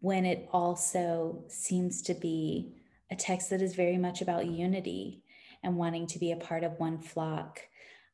when 0.00 0.26
it 0.26 0.48
also 0.52 1.44
seems 1.48 2.02
to 2.02 2.14
be 2.14 2.74
a 3.10 3.16
text 3.16 3.50
that 3.50 3.62
is 3.62 3.74
very 3.74 3.96
much 3.96 4.20
about 4.20 4.46
unity 4.46 5.22
and 5.62 5.76
wanting 5.76 6.06
to 6.06 6.18
be 6.18 6.32
a 6.32 6.36
part 6.36 6.64
of 6.64 6.78
one 6.78 6.98
flock 6.98 7.60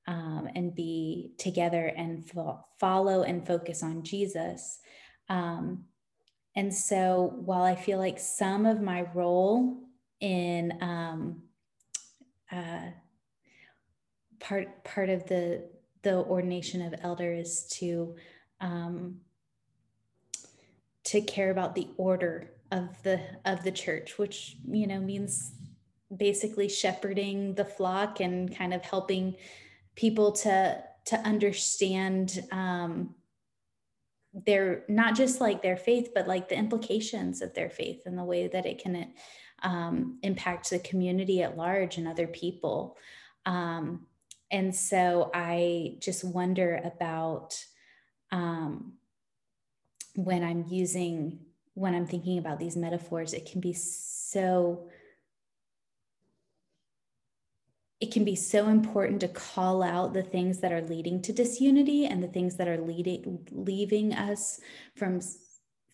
um, 0.07 0.49
and 0.55 0.75
be 0.75 1.33
together 1.39 1.93
and 1.97 2.29
fo- 2.29 2.65
follow 2.79 3.23
and 3.23 3.47
focus 3.47 3.83
on 3.83 4.03
Jesus. 4.03 4.79
Um, 5.29 5.85
and 6.55 6.73
so 6.73 7.35
while 7.37 7.63
I 7.63 7.75
feel 7.75 7.99
like 7.99 8.19
some 8.19 8.67
of 8.67 8.81
my 8.81 9.07
role 9.15 9.77
in 10.21 10.79
um, 10.81 11.43
uh, 12.51 12.91
part 14.41 14.85
part 14.85 15.11
of 15.11 15.27
the 15.27 15.69
the 16.03 16.17
ordination 16.17 16.83
of 16.83 16.95
elder 17.03 17.33
is 17.33 17.67
to 17.79 18.15
um, 18.61 19.17
to 21.05 21.21
care 21.21 21.51
about 21.51 21.75
the 21.75 21.89
order 21.97 22.53
of 22.73 23.03
the 23.03 23.21
of 23.45 23.63
the 23.65 23.73
church, 23.73 24.19
which 24.19 24.57
you 24.69 24.87
know 24.87 25.01
means 25.01 25.53
basically 26.17 26.69
shepherding 26.69 27.55
the 27.55 27.65
flock 27.65 28.21
and 28.21 28.57
kind 28.57 28.73
of 28.73 28.83
helping 28.83 29.37
people 29.97 30.33
to 30.33 30.83
to 31.07 31.17
understand 31.19 32.45
um, 32.53 33.15
their 34.33 34.85
not 34.89 35.17
just 35.17 35.41
like 35.41 35.63
their 35.63 35.77
faith 35.77 36.11
but 36.15 36.29
like 36.29 36.49
the 36.49 36.57
implications 36.57 37.43
of 37.43 37.55
their 37.55 37.71
faith 37.71 38.03
and 38.07 38.17
the 38.17 38.25
way 38.25 38.47
that 38.47 38.67
it 38.67 38.79
can 38.79 39.13
um, 39.63 40.19
impact 40.23 40.71
the 40.71 40.79
community 40.79 41.43
at 41.43 41.57
large 41.57 41.97
and 41.97 42.07
other 42.07 42.27
people. 42.27 42.97
Um, 43.47 44.07
and 44.51 44.75
so 44.75 45.31
i 45.35 45.97
just 46.01 46.25
wonder 46.25 46.81
about 46.85 47.63
um, 48.33 48.93
when 50.15 50.43
i'm 50.43 50.65
using 50.69 51.39
when 51.75 51.95
i'm 51.95 52.07
thinking 52.07 52.39
about 52.39 52.59
these 52.59 52.77
metaphors 52.77 53.33
it 53.33 53.51
can 53.51 53.61
be 53.61 53.73
so 53.73 54.89
it 58.01 58.13
can 58.13 58.25
be 58.25 58.37
so 58.37 58.69
important 58.69 59.21
to 59.21 59.29
call 59.29 59.83
out 59.83 60.13
the 60.13 60.23
things 60.23 60.59
that 60.59 60.73
are 60.73 60.83
leading 60.83 61.23
to 61.23 61.33
disunity 61.33 62.07
and 62.07 62.23
the 62.23 62.29
things 62.29 62.57
that 62.57 62.69
are 62.69 62.81
leading 62.81 63.47
leaving 63.51 64.13
us 64.13 64.61
from 64.97 65.21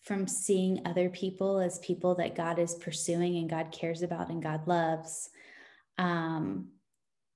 from 0.01 0.27
seeing 0.27 0.81
other 0.85 1.09
people 1.09 1.59
as 1.59 1.79
people 1.79 2.15
that 2.15 2.35
God 2.35 2.59
is 2.59 2.75
pursuing 2.75 3.37
and 3.37 3.49
God 3.49 3.71
cares 3.71 4.01
about 4.01 4.29
and 4.29 4.43
God 4.43 4.67
loves. 4.67 5.29
Um, 5.97 6.69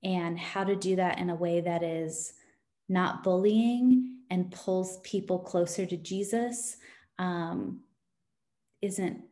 and 0.02 0.38
how 0.38 0.64
to 0.64 0.76
do 0.76 0.96
that 0.96 1.18
in 1.18 1.30
a 1.30 1.34
way 1.34 1.62
that 1.62 1.82
is 1.82 2.34
not 2.88 3.24
bullying 3.24 4.18
and 4.30 4.50
pulls 4.50 4.98
people 4.98 5.38
closer 5.38 5.86
to 5.86 5.96
Jesus 5.96 6.76
um, 7.18 7.80
isn't 8.82 9.22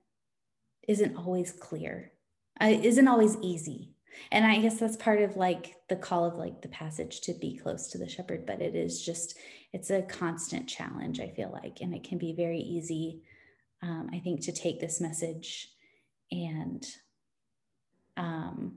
isn't 0.88 1.16
always 1.16 1.52
clear. 1.52 2.12
Uh, 2.58 2.68
isn't 2.68 3.06
always 3.06 3.36
easy 3.42 3.95
and 4.32 4.46
i 4.46 4.58
guess 4.58 4.78
that's 4.78 4.96
part 4.96 5.20
of 5.20 5.36
like 5.36 5.76
the 5.88 5.96
call 5.96 6.24
of 6.24 6.34
like 6.34 6.62
the 6.62 6.68
passage 6.68 7.20
to 7.20 7.32
be 7.34 7.56
close 7.56 7.88
to 7.88 7.98
the 7.98 8.08
shepherd 8.08 8.46
but 8.46 8.60
it 8.60 8.74
is 8.74 9.04
just 9.04 9.36
it's 9.72 9.90
a 9.90 10.02
constant 10.02 10.68
challenge 10.68 11.20
i 11.20 11.28
feel 11.28 11.50
like 11.50 11.78
and 11.80 11.94
it 11.94 12.04
can 12.04 12.18
be 12.18 12.32
very 12.32 12.60
easy 12.60 13.22
um, 13.82 14.08
i 14.12 14.18
think 14.18 14.40
to 14.40 14.52
take 14.52 14.80
this 14.80 15.00
message 15.00 15.70
and 16.32 16.86
um, 18.16 18.76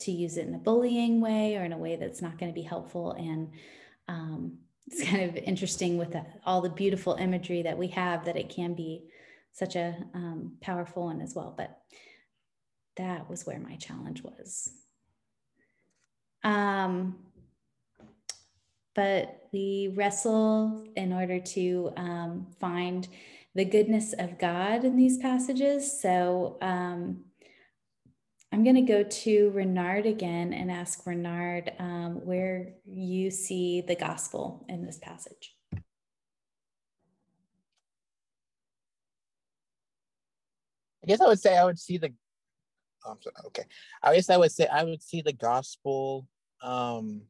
to 0.00 0.12
use 0.12 0.36
it 0.36 0.46
in 0.46 0.54
a 0.54 0.58
bullying 0.58 1.20
way 1.20 1.56
or 1.56 1.64
in 1.64 1.72
a 1.72 1.78
way 1.78 1.96
that's 1.96 2.22
not 2.22 2.38
going 2.38 2.50
to 2.50 2.54
be 2.54 2.62
helpful. 2.62 3.12
And 3.12 3.50
um, 4.08 4.58
it's 4.86 5.02
kind 5.08 5.28
of 5.28 5.36
interesting 5.36 5.98
with 5.98 6.12
the, 6.12 6.24
all 6.44 6.60
the 6.60 6.70
beautiful 6.70 7.14
imagery 7.14 7.62
that 7.62 7.78
we 7.78 7.88
have 7.88 8.24
that 8.26 8.36
it 8.36 8.50
can 8.50 8.74
be 8.74 9.04
such 9.52 9.74
a 9.74 9.96
um, 10.14 10.56
powerful 10.60 11.04
one 11.04 11.20
as 11.20 11.34
well. 11.34 11.54
But 11.56 11.78
that 12.96 13.28
was 13.28 13.46
where 13.46 13.58
my 13.58 13.76
challenge 13.76 14.22
was. 14.22 14.70
Um, 16.42 17.16
but 18.94 19.48
we 19.52 19.92
wrestle 19.94 20.86
in 20.96 21.12
order 21.12 21.38
to 21.38 21.92
um, 21.96 22.46
find 22.58 23.06
the 23.54 23.64
goodness 23.64 24.14
of 24.14 24.38
God 24.38 24.84
in 24.84 24.96
these 24.96 25.18
passages. 25.18 26.00
So 26.00 26.56
um, 26.62 27.24
I'm 28.52 28.64
going 28.64 28.76
to 28.76 28.82
go 28.82 29.02
to 29.02 29.50
Renard 29.50 30.06
again 30.06 30.52
and 30.52 30.70
ask 30.70 31.06
Renard 31.06 31.72
um, 31.78 32.24
where 32.24 32.74
you 32.86 33.30
see 33.30 33.82
the 33.82 33.96
gospel 33.96 34.64
in 34.68 34.84
this 34.84 34.98
passage. 34.98 35.54
I 35.74 35.80
guess 41.06 41.20
I 41.20 41.26
would 41.26 41.38
say 41.38 41.56
I 41.56 41.64
would 41.64 41.78
see 41.78 41.98
the 41.98 42.12
um, 43.06 43.18
okay. 43.46 43.64
I 44.02 44.14
guess 44.14 44.30
I 44.30 44.36
would 44.36 44.52
say 44.52 44.66
I 44.66 44.84
would 44.84 45.02
see 45.02 45.22
the 45.22 45.32
gospel 45.32 46.26
um, 46.62 47.22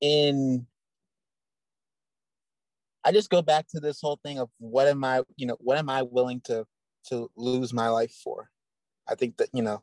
in. 0.00 0.66
I 3.04 3.10
just 3.10 3.30
go 3.30 3.42
back 3.42 3.66
to 3.70 3.80
this 3.80 4.00
whole 4.00 4.20
thing 4.24 4.38
of 4.38 4.48
what 4.58 4.86
am 4.86 5.02
I, 5.02 5.22
you 5.36 5.46
know, 5.46 5.56
what 5.60 5.78
am 5.78 5.88
I 5.90 6.02
willing 6.02 6.40
to 6.44 6.66
to 7.08 7.30
lose 7.36 7.72
my 7.72 7.88
life 7.88 8.14
for? 8.22 8.48
I 9.08 9.14
think 9.14 9.36
that 9.38 9.48
you 9.52 9.62
know, 9.62 9.82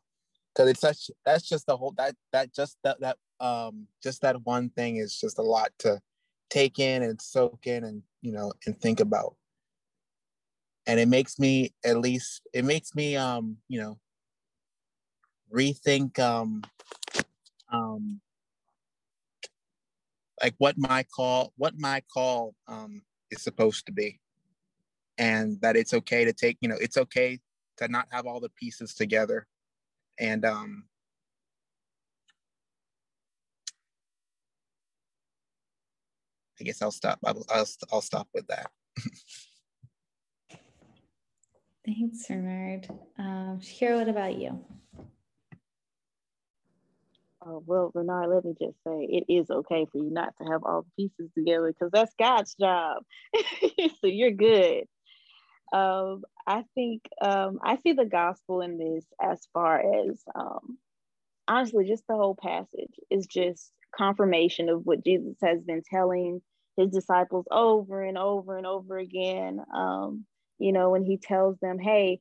because 0.54 0.70
it's 0.70 0.80
such 0.80 1.10
that's 1.24 1.48
just 1.48 1.66
the 1.66 1.76
whole 1.76 1.92
that 1.98 2.14
that 2.32 2.54
just 2.54 2.78
that 2.84 3.00
that 3.00 3.16
um 3.40 3.86
just 4.02 4.22
that 4.22 4.42
one 4.44 4.70
thing 4.70 4.96
is 4.96 5.18
just 5.18 5.38
a 5.38 5.42
lot 5.42 5.70
to 5.80 6.00
take 6.50 6.78
in 6.78 7.02
and 7.02 7.20
soak 7.20 7.66
in 7.66 7.84
and 7.84 8.02
you 8.22 8.32
know 8.32 8.52
and 8.66 8.78
think 8.80 9.00
about 9.00 9.36
and 10.90 10.98
it 10.98 11.06
makes 11.06 11.38
me 11.38 11.72
at 11.84 11.98
least 11.98 12.42
it 12.52 12.64
makes 12.64 12.96
me 12.96 13.14
um 13.14 13.56
you 13.68 13.80
know 13.80 13.96
rethink 15.54 16.18
um 16.18 16.62
um 17.72 18.20
like 20.42 20.54
what 20.58 20.76
my 20.76 21.04
call 21.04 21.52
what 21.56 21.74
my 21.78 22.02
call 22.12 22.56
um 22.66 23.02
is 23.30 23.40
supposed 23.40 23.86
to 23.86 23.92
be 23.92 24.18
and 25.16 25.60
that 25.60 25.76
it's 25.76 25.94
okay 25.94 26.24
to 26.24 26.32
take 26.32 26.58
you 26.60 26.68
know 26.68 26.78
it's 26.80 26.96
okay 26.96 27.38
to 27.76 27.86
not 27.86 28.08
have 28.10 28.26
all 28.26 28.40
the 28.40 28.50
pieces 28.60 28.92
together 28.92 29.46
and 30.18 30.44
um 30.44 30.84
I 36.60 36.62
guess 36.62 36.82
I'll 36.82 36.90
stop. 36.90 37.18
I'll, 37.24 37.42
I'll, 37.48 37.66
I'll 37.90 38.02
stop 38.02 38.28
with 38.34 38.46
that. 38.48 38.70
Thanks, 41.98 42.30
Renard. 42.30 42.88
Um, 43.18 43.58
Shakira, 43.60 43.98
what 43.98 44.08
about 44.08 44.38
you? 44.38 44.60
Uh, 47.44 47.58
well, 47.66 47.90
Renard, 47.94 48.30
let 48.30 48.44
me 48.44 48.54
just 48.60 48.76
say 48.86 49.08
it 49.10 49.24
is 49.28 49.50
okay 49.50 49.86
for 49.90 49.98
you 49.98 50.10
not 50.10 50.32
to 50.38 50.52
have 50.52 50.62
all 50.62 50.82
the 50.82 51.02
pieces 51.08 51.32
together 51.36 51.72
because 51.72 51.90
that's 51.92 52.14
God's 52.16 52.54
job. 52.54 53.02
so 53.34 54.06
you're 54.06 54.30
good. 54.30 54.84
Um, 55.72 56.22
I 56.46 56.62
think 56.76 57.02
um, 57.20 57.58
I 57.64 57.76
see 57.78 57.92
the 57.92 58.04
gospel 58.04 58.60
in 58.60 58.78
this 58.78 59.04
as 59.20 59.40
far 59.52 59.80
as 59.80 60.22
um, 60.32 60.78
honestly, 61.48 61.86
just 61.86 62.04
the 62.08 62.14
whole 62.14 62.36
passage 62.40 62.94
is 63.10 63.26
just 63.26 63.72
confirmation 63.96 64.68
of 64.68 64.82
what 64.84 65.04
Jesus 65.04 65.34
has 65.42 65.60
been 65.62 65.82
telling 65.90 66.40
his 66.76 66.90
disciples 66.90 67.46
over 67.50 68.02
and 68.02 68.16
over 68.16 68.56
and 68.56 68.66
over 68.66 68.96
again. 68.96 69.60
Um, 69.74 70.24
you 70.60 70.72
know, 70.72 70.90
when 70.90 71.04
he 71.04 71.16
tells 71.16 71.58
them, 71.58 71.78
hey, 71.78 72.20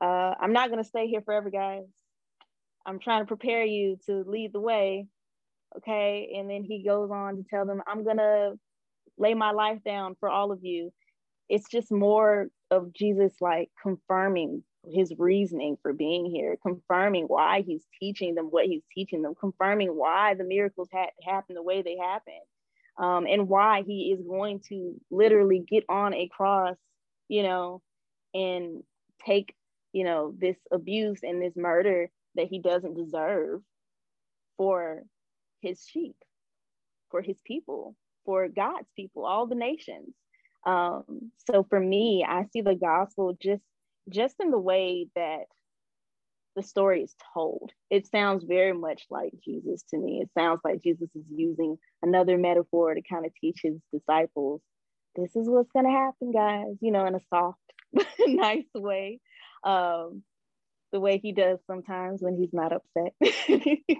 uh, 0.00 0.34
I'm 0.40 0.52
not 0.52 0.70
going 0.70 0.82
to 0.82 0.88
stay 0.88 1.08
here 1.08 1.20
forever, 1.22 1.50
guys. 1.50 1.84
I'm 2.86 2.98
trying 2.98 3.22
to 3.22 3.26
prepare 3.26 3.64
you 3.64 3.98
to 4.06 4.24
lead 4.26 4.52
the 4.52 4.60
way. 4.60 5.06
Okay. 5.76 6.34
And 6.36 6.48
then 6.48 6.64
he 6.64 6.82
goes 6.82 7.10
on 7.10 7.36
to 7.36 7.44
tell 7.48 7.66
them, 7.66 7.82
I'm 7.86 8.04
going 8.04 8.16
to 8.16 8.58
lay 9.18 9.34
my 9.34 9.50
life 9.50 9.80
down 9.84 10.16
for 10.18 10.28
all 10.28 10.52
of 10.52 10.60
you. 10.62 10.92
It's 11.48 11.68
just 11.68 11.92
more 11.92 12.48
of 12.70 12.94
Jesus 12.94 13.34
like 13.40 13.70
confirming 13.82 14.62
his 14.90 15.12
reasoning 15.18 15.76
for 15.82 15.92
being 15.92 16.24
here, 16.24 16.56
confirming 16.62 17.24
why 17.24 17.62
he's 17.66 17.84
teaching 18.00 18.34
them 18.34 18.46
what 18.46 18.66
he's 18.66 18.84
teaching 18.94 19.22
them, 19.22 19.34
confirming 19.38 19.88
why 19.88 20.34
the 20.34 20.44
miracles 20.44 20.88
had 20.92 21.10
happened 21.22 21.56
the 21.56 21.62
way 21.62 21.82
they 21.82 21.98
happened 21.98 22.40
um, 22.98 23.26
and 23.26 23.48
why 23.48 23.82
he 23.86 24.12
is 24.16 24.22
going 24.26 24.60
to 24.68 24.94
literally 25.10 25.64
get 25.66 25.84
on 25.88 26.14
a 26.14 26.28
cross, 26.28 26.76
you 27.30 27.44
know, 27.44 27.80
and 28.34 28.82
take, 29.24 29.54
you 29.92 30.02
know, 30.02 30.34
this 30.36 30.56
abuse 30.72 31.20
and 31.22 31.40
this 31.40 31.54
murder 31.56 32.10
that 32.34 32.48
he 32.48 32.58
doesn't 32.58 32.96
deserve 32.96 33.60
for 34.56 35.04
his 35.62 35.80
sheep, 35.86 36.16
for 37.08 37.22
his 37.22 37.36
people, 37.46 37.94
for 38.24 38.48
God's 38.48 38.88
people, 38.96 39.24
all 39.24 39.46
the 39.46 39.54
nations. 39.54 40.12
Um, 40.66 41.30
so 41.48 41.64
for 41.70 41.78
me, 41.78 42.26
I 42.28 42.46
see 42.52 42.62
the 42.62 42.74
gospel 42.74 43.38
just 43.40 43.62
just 44.08 44.34
in 44.40 44.50
the 44.50 44.58
way 44.58 45.06
that 45.14 45.44
the 46.56 46.64
story 46.64 47.04
is 47.04 47.14
told. 47.32 47.70
It 47.90 48.08
sounds 48.08 48.42
very 48.42 48.72
much 48.72 49.04
like 49.08 49.32
Jesus 49.44 49.84
to 49.90 49.98
me. 49.98 50.20
It 50.20 50.30
sounds 50.36 50.60
like 50.64 50.82
Jesus 50.82 51.08
is 51.14 51.24
using 51.32 51.78
another 52.02 52.36
metaphor 52.36 52.92
to 52.92 53.02
kind 53.02 53.24
of 53.24 53.32
teach 53.40 53.60
his 53.62 53.76
disciples 53.92 54.60
this 55.16 55.34
is 55.36 55.48
what's 55.48 55.72
going 55.72 55.86
to 55.86 55.90
happen, 55.90 56.32
guys, 56.32 56.76
you 56.80 56.92
know, 56.92 57.06
in 57.06 57.14
a 57.14 57.20
soft, 57.28 57.58
nice 58.20 58.64
way. 58.74 59.20
Um, 59.64 60.22
the 60.92 61.00
way 61.00 61.18
he 61.18 61.32
does 61.32 61.58
sometimes 61.66 62.20
when 62.20 62.36
he's 62.36 62.52
not 62.52 62.72
upset. 62.72 63.14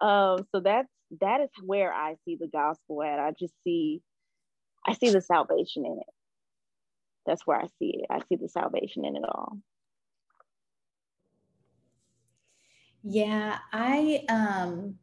um, 0.00 0.46
so 0.52 0.60
that's 0.60 0.88
that 1.20 1.40
is 1.40 1.50
where 1.64 1.92
I 1.92 2.14
see 2.24 2.36
the 2.40 2.46
gospel 2.46 3.02
at. 3.02 3.18
I 3.18 3.32
just 3.38 3.52
see, 3.64 4.00
I 4.86 4.94
see 4.94 5.10
the 5.10 5.20
salvation 5.20 5.84
in 5.84 5.98
it. 5.98 6.14
That's 7.26 7.46
where 7.46 7.58
I 7.58 7.66
see 7.78 8.00
it. 8.00 8.06
I 8.10 8.20
see 8.28 8.36
the 8.36 8.48
salvation 8.48 9.04
in 9.04 9.16
it 9.16 9.24
all. 9.24 9.58
Yeah, 13.02 13.58
I 13.72 14.24
um 14.28 14.98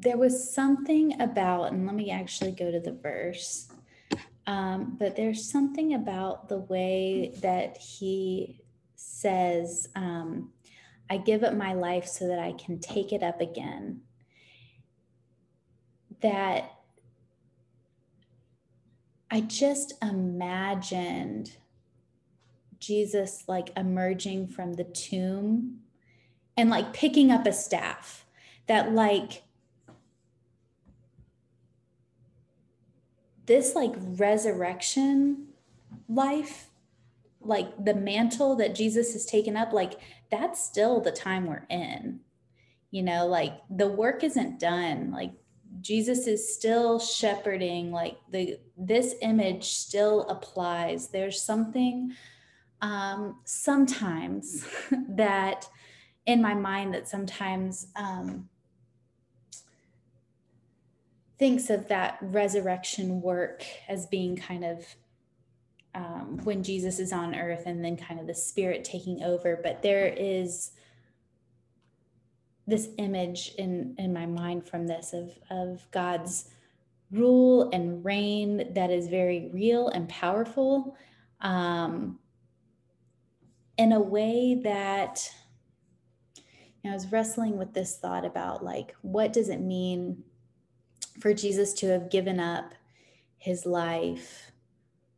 there 0.00 0.18
was 0.18 0.52
something 0.52 1.20
about, 1.20 1.72
and 1.72 1.86
let 1.86 1.94
me 1.94 2.10
actually 2.10 2.52
go 2.52 2.72
to 2.72 2.80
the 2.80 2.92
verse. 2.92 3.68
Um, 4.46 4.96
but 4.98 5.16
there's 5.16 5.50
something 5.50 5.94
about 5.94 6.48
the 6.48 6.58
way 6.58 7.32
that 7.42 7.76
he 7.76 8.60
says, 8.96 9.88
um, 9.94 10.52
I 11.08 11.18
give 11.18 11.44
up 11.44 11.54
my 11.54 11.74
life 11.74 12.06
so 12.06 12.26
that 12.28 12.38
I 12.38 12.52
can 12.52 12.78
take 12.78 13.12
it 13.12 13.22
up 13.22 13.40
again. 13.40 14.00
That 16.20 16.72
I 19.30 19.40
just 19.40 19.94
imagined 20.02 21.56
Jesus 22.78 23.44
like 23.46 23.70
emerging 23.76 24.48
from 24.48 24.74
the 24.74 24.84
tomb 24.84 25.78
and 26.56 26.68
like 26.68 26.92
picking 26.92 27.30
up 27.30 27.46
a 27.46 27.52
staff 27.52 28.26
that 28.66 28.92
like 28.92 29.42
this 33.46 33.74
like 33.74 33.94
resurrection 33.96 35.48
life 36.08 36.68
like 37.40 37.84
the 37.84 37.94
mantle 37.94 38.54
that 38.56 38.74
Jesus 38.74 39.12
has 39.14 39.24
taken 39.26 39.56
up 39.56 39.72
like 39.72 39.98
that's 40.30 40.62
still 40.62 41.00
the 41.00 41.10
time 41.10 41.46
we're 41.46 41.66
in. 41.68 42.20
You 42.90 43.02
know 43.02 43.26
like 43.26 43.54
the 43.70 43.88
work 43.88 44.22
isn't 44.22 44.60
done. 44.60 45.10
Like 45.10 45.32
Jesus 45.80 46.26
is 46.26 46.54
still 46.54 46.98
shepherding. 46.98 47.90
Like 47.90 48.18
the 48.30 48.58
this 48.76 49.14
image 49.22 49.64
still 49.70 50.22
applies. 50.28 51.08
There's 51.08 51.42
something 51.42 52.12
um 52.80 53.40
sometimes 53.44 54.66
that 55.08 55.68
in 56.26 56.40
my 56.40 56.54
mind 56.54 56.94
that 56.94 57.08
sometimes 57.08 57.88
um, 57.96 58.48
thinks 61.42 61.70
of 61.70 61.88
that 61.88 62.16
resurrection 62.20 63.20
work 63.20 63.64
as 63.88 64.06
being 64.06 64.36
kind 64.36 64.64
of 64.64 64.86
um, 65.92 66.38
when 66.44 66.62
Jesus 66.62 67.00
is 67.00 67.12
on 67.12 67.34
earth 67.34 67.64
and 67.66 67.84
then 67.84 67.96
kind 67.96 68.20
of 68.20 68.28
the 68.28 68.34
spirit 68.34 68.84
taking 68.84 69.24
over. 69.24 69.58
But 69.60 69.82
there 69.82 70.06
is 70.06 70.70
this 72.68 72.90
image 72.96 73.54
in, 73.58 73.96
in 73.98 74.12
my 74.12 74.24
mind 74.24 74.68
from 74.68 74.86
this 74.86 75.12
of, 75.12 75.32
of 75.50 75.84
God's 75.90 76.48
rule 77.10 77.68
and 77.72 78.04
reign 78.04 78.72
that 78.74 78.92
is 78.92 79.08
very 79.08 79.50
real 79.52 79.88
and 79.88 80.08
powerful 80.08 80.96
um, 81.40 82.20
in 83.76 83.90
a 83.90 84.00
way 84.00 84.60
that 84.62 85.28
I 86.84 86.90
was 86.90 87.10
wrestling 87.10 87.58
with 87.58 87.74
this 87.74 87.98
thought 87.98 88.24
about 88.24 88.64
like, 88.64 88.94
what 89.02 89.32
does 89.32 89.48
it 89.48 89.60
mean 89.60 90.22
for 91.20 91.34
Jesus 91.34 91.72
to 91.74 91.88
have 91.88 92.10
given 92.10 92.40
up 92.40 92.74
his 93.36 93.66
life, 93.66 94.52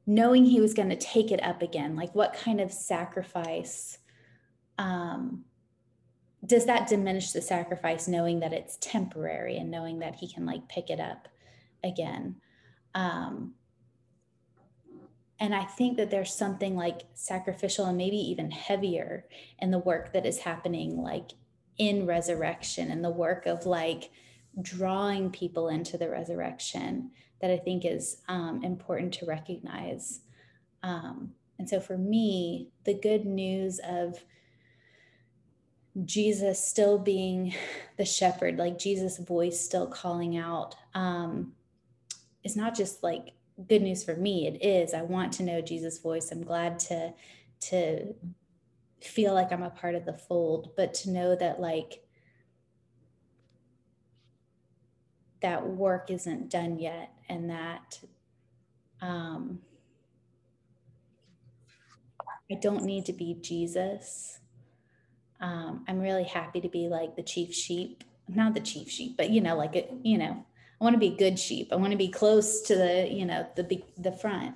knowing 0.06 0.44
he 0.44 0.60
was 0.60 0.74
going 0.74 0.90
to 0.90 0.96
take 0.96 1.30
it 1.30 1.42
up 1.42 1.62
again? 1.62 1.96
Like, 1.96 2.14
what 2.14 2.34
kind 2.34 2.60
of 2.60 2.72
sacrifice? 2.72 3.98
Um, 4.78 5.44
does 6.44 6.66
that 6.66 6.88
diminish 6.88 7.32
the 7.32 7.40
sacrifice 7.40 8.06
knowing 8.06 8.40
that 8.40 8.52
it's 8.52 8.76
temporary 8.80 9.56
and 9.56 9.70
knowing 9.70 10.00
that 10.00 10.16
he 10.16 10.30
can 10.30 10.44
like 10.44 10.68
pick 10.68 10.90
it 10.90 11.00
up 11.00 11.28
again? 11.82 12.36
Um, 12.94 13.54
and 15.40 15.54
I 15.54 15.64
think 15.64 15.96
that 15.96 16.10
there's 16.10 16.32
something 16.32 16.76
like 16.76 17.02
sacrificial 17.14 17.86
and 17.86 17.98
maybe 17.98 18.16
even 18.16 18.50
heavier 18.50 19.26
in 19.58 19.70
the 19.70 19.78
work 19.78 20.12
that 20.12 20.26
is 20.26 20.38
happening, 20.38 20.96
like 20.96 21.32
in 21.76 22.06
resurrection 22.06 22.90
and 22.90 23.04
the 23.04 23.10
work 23.10 23.46
of 23.46 23.66
like 23.66 24.10
drawing 24.62 25.30
people 25.30 25.68
into 25.68 25.98
the 25.98 26.08
resurrection 26.08 27.10
that 27.40 27.50
I 27.50 27.58
think 27.58 27.84
is 27.84 28.18
um, 28.28 28.62
important 28.62 29.14
to 29.14 29.26
recognize. 29.26 30.20
Um, 30.82 31.32
and 31.58 31.68
so 31.68 31.80
for 31.80 31.96
me, 31.96 32.68
the 32.84 32.94
good 32.94 33.24
news 33.24 33.80
of 33.86 34.24
Jesus 36.04 36.66
still 36.66 36.98
being 36.98 37.54
the 37.96 38.04
shepherd, 38.04 38.58
like 38.58 38.78
Jesus' 38.78 39.18
voice 39.18 39.60
still 39.60 39.86
calling 39.86 40.36
out, 40.36 40.74
um, 40.94 41.52
is 42.42 42.56
not 42.56 42.74
just 42.74 43.02
like 43.02 43.32
good 43.68 43.82
news 43.82 44.02
for 44.02 44.16
me. 44.16 44.46
It 44.46 44.64
is. 44.64 44.94
I 44.94 45.02
want 45.02 45.32
to 45.34 45.42
know 45.42 45.60
Jesus' 45.60 45.98
voice. 45.98 46.30
I'm 46.30 46.42
glad 46.42 46.78
to 46.80 47.12
to 47.60 48.14
feel 49.00 49.32
like 49.32 49.52
I'm 49.52 49.62
a 49.62 49.70
part 49.70 49.94
of 49.94 50.04
the 50.04 50.12
fold, 50.12 50.72
but 50.76 50.92
to 50.94 51.10
know 51.10 51.36
that 51.36 51.60
like 51.60 52.03
that 55.44 55.66
work 55.66 56.10
isn't 56.10 56.48
done 56.48 56.78
yet 56.78 57.10
and 57.28 57.50
that 57.50 58.00
um, 59.02 59.58
I 62.50 62.54
don't 62.54 62.82
need 62.82 63.04
to 63.04 63.12
be 63.12 63.34
Jesus. 63.42 64.38
Um, 65.42 65.84
I'm 65.86 66.00
really 66.00 66.24
happy 66.24 66.62
to 66.62 66.68
be 66.70 66.88
like 66.88 67.14
the 67.14 67.22
chief 67.22 67.52
sheep, 67.52 68.04
not 68.26 68.54
the 68.54 68.60
chief 68.60 68.88
sheep, 68.88 69.18
but 69.18 69.28
you 69.28 69.42
know, 69.42 69.54
like 69.54 69.76
it, 69.76 69.92
you 70.02 70.16
know, 70.16 70.46
I 70.80 70.84
want 70.84 70.94
to 70.94 70.98
be 70.98 71.10
good 71.14 71.38
sheep. 71.38 71.68
I 71.72 71.76
want 71.76 71.90
to 71.90 71.98
be 71.98 72.08
close 72.08 72.62
to 72.62 72.74
the, 72.74 73.06
you 73.10 73.26
know, 73.26 73.46
the 73.54 73.82
the 73.98 74.12
front. 74.12 74.54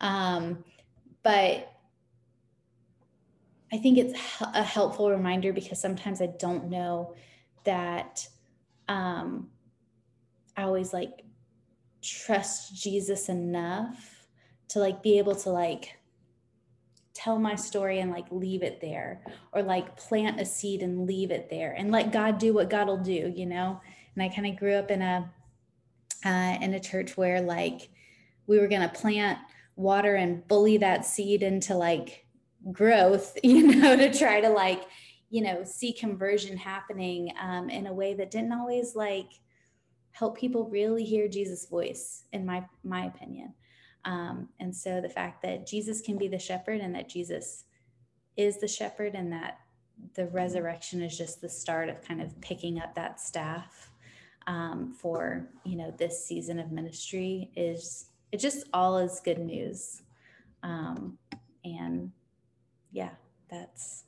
Um, 0.00 0.64
but 1.24 1.72
I 3.72 3.78
think 3.78 3.98
it's 3.98 4.14
a 4.40 4.62
helpful 4.62 5.10
reminder 5.10 5.52
because 5.52 5.80
sometimes 5.80 6.22
I 6.22 6.26
don't 6.38 6.70
know 6.70 7.16
that 7.64 8.28
um, 8.88 9.48
I 10.58 10.64
always 10.64 10.92
like 10.92 11.22
trust 12.02 12.74
Jesus 12.74 13.28
enough 13.28 14.26
to 14.70 14.80
like 14.80 15.04
be 15.04 15.18
able 15.18 15.36
to 15.36 15.50
like 15.50 15.96
tell 17.14 17.38
my 17.38 17.54
story 17.54 18.00
and 18.00 18.10
like 18.10 18.26
leave 18.32 18.64
it 18.64 18.80
there 18.80 19.22
or 19.52 19.62
like 19.62 19.96
plant 19.96 20.40
a 20.40 20.44
seed 20.44 20.82
and 20.82 21.06
leave 21.06 21.30
it 21.30 21.48
there 21.48 21.74
and 21.78 21.92
let 21.92 22.12
God 22.12 22.38
do 22.38 22.52
what 22.52 22.70
God 22.70 22.88
will 22.88 22.98
do, 22.98 23.32
you 23.36 23.46
know? 23.46 23.80
And 24.16 24.22
I 24.22 24.34
kind 24.34 24.48
of 24.48 24.58
grew 24.58 24.74
up 24.74 24.90
in 24.90 25.00
a 25.00 25.30
uh, 26.26 26.58
in 26.60 26.74
a 26.74 26.80
church 26.80 27.16
where 27.16 27.40
like 27.40 27.90
we 28.48 28.58
were 28.58 28.66
going 28.66 28.82
to 28.82 28.88
plant 28.88 29.38
water 29.76 30.16
and 30.16 30.46
bully 30.48 30.78
that 30.78 31.04
seed 31.06 31.44
into 31.44 31.76
like 31.76 32.26
growth, 32.72 33.38
you 33.44 33.76
know, 33.76 33.94
to 33.94 34.12
try 34.12 34.40
to 34.40 34.48
like, 34.48 34.82
you 35.30 35.40
know, 35.40 35.62
see 35.62 35.92
conversion 35.92 36.56
happening 36.56 37.32
um, 37.40 37.70
in 37.70 37.86
a 37.86 37.92
way 37.92 38.14
that 38.14 38.32
didn't 38.32 38.52
always 38.52 38.96
like 38.96 39.30
help 40.18 40.36
people 40.36 40.68
really 40.68 41.04
hear 41.04 41.28
Jesus' 41.28 41.66
voice, 41.66 42.24
in 42.32 42.44
my 42.44 42.64
my 42.82 43.06
opinion. 43.06 43.54
Um, 44.04 44.48
and 44.58 44.74
so 44.74 45.00
the 45.00 45.08
fact 45.08 45.42
that 45.42 45.66
Jesus 45.66 46.00
can 46.00 46.18
be 46.18 46.28
the 46.28 46.38
shepherd 46.38 46.80
and 46.80 46.94
that 46.94 47.08
Jesus 47.08 47.64
is 48.36 48.58
the 48.58 48.68
shepherd 48.68 49.14
and 49.14 49.32
that 49.32 49.58
the 50.14 50.26
resurrection 50.28 51.02
is 51.02 51.16
just 51.16 51.40
the 51.40 51.48
start 51.48 51.88
of 51.88 52.00
kind 52.02 52.22
of 52.22 52.40
picking 52.40 52.80
up 52.80 52.94
that 52.94 53.20
staff 53.20 53.90
um, 54.46 54.94
for 54.98 55.48
you 55.64 55.76
know 55.76 55.92
this 55.98 56.24
season 56.24 56.58
of 56.58 56.72
ministry 56.72 57.50
is 57.56 58.06
it 58.32 58.38
just 58.38 58.66
all 58.72 58.98
is 58.98 59.20
good 59.24 59.38
news 59.38 60.02
um, 60.62 61.18
and 61.64 62.12
yeah 62.92 63.10
that's 63.50 64.04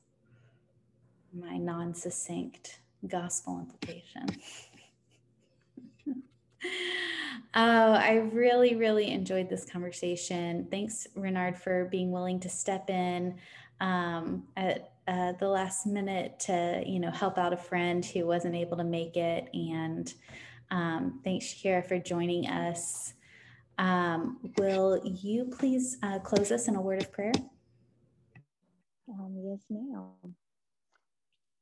my 1.32 1.56
non-succinct 1.56 2.78
gospel 3.06 3.58
implication 3.58 4.26
Oh, 6.62 7.92
I 7.92 8.28
really, 8.32 8.76
really 8.76 9.10
enjoyed 9.10 9.48
this 9.48 9.64
conversation. 9.64 10.68
Thanks, 10.70 11.08
Renard, 11.16 11.58
for 11.58 11.86
being 11.86 12.12
willing 12.12 12.38
to 12.40 12.48
step 12.48 12.88
in 12.88 13.36
um, 13.80 14.44
at 14.56 14.92
uh, 15.08 15.32
the 15.32 15.48
last 15.48 15.86
minute 15.86 16.38
to, 16.40 16.82
you 16.86 17.00
know, 17.00 17.10
help 17.10 17.38
out 17.38 17.52
a 17.52 17.56
friend 17.56 18.04
who 18.04 18.26
wasn't 18.26 18.54
able 18.54 18.76
to 18.76 18.84
make 18.84 19.16
it. 19.16 19.48
And 19.52 20.12
um, 20.70 21.20
thanks, 21.24 21.46
Shakira, 21.46 21.84
for 21.84 21.98
joining 21.98 22.46
us. 22.46 23.14
Um, 23.78 24.38
will 24.58 25.00
you 25.04 25.46
please 25.46 25.96
uh, 26.02 26.20
close 26.20 26.52
us 26.52 26.68
in 26.68 26.76
a 26.76 26.80
word 26.80 27.02
of 27.02 27.10
prayer? 27.10 27.32
Um, 29.08 29.34
yes, 29.42 29.64
ma'am. 29.68 30.34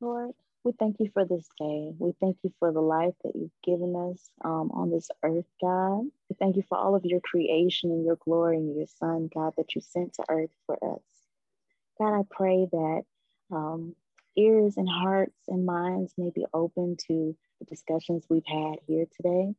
Lord, 0.00 0.32
we 0.68 0.74
thank 0.78 0.98
you 1.00 1.10
for 1.14 1.24
this 1.24 1.48
day. 1.58 1.92
We 1.98 2.12
thank 2.20 2.36
you 2.44 2.52
for 2.58 2.72
the 2.72 2.82
life 2.82 3.14
that 3.24 3.34
you've 3.34 3.50
given 3.64 3.96
us 3.96 4.30
um, 4.44 4.70
on 4.74 4.90
this 4.90 5.10
earth, 5.22 5.46
God. 5.62 6.02
We 6.28 6.36
thank 6.38 6.56
you 6.56 6.64
for 6.68 6.76
all 6.76 6.94
of 6.94 7.06
your 7.06 7.20
creation 7.22 7.90
and 7.90 8.04
your 8.04 8.18
glory 8.18 8.58
and 8.58 8.76
your 8.76 8.86
Son, 8.86 9.30
God, 9.34 9.54
that 9.56 9.74
you 9.74 9.80
sent 9.80 10.12
to 10.16 10.24
earth 10.28 10.50
for 10.66 10.76
us. 10.94 11.00
God, 11.98 12.20
I 12.20 12.22
pray 12.30 12.68
that 12.70 13.02
um, 13.50 13.96
ears 14.36 14.76
and 14.76 14.88
hearts 14.90 15.38
and 15.48 15.66
minds 15.66 16.12
may 16.18 16.32
be 16.34 16.44
open 16.52 16.98
to 17.08 17.34
the 17.60 17.66
discussions 17.66 18.26
we've 18.28 18.44
had 18.46 18.76
here 18.86 19.06
today. 19.16 19.54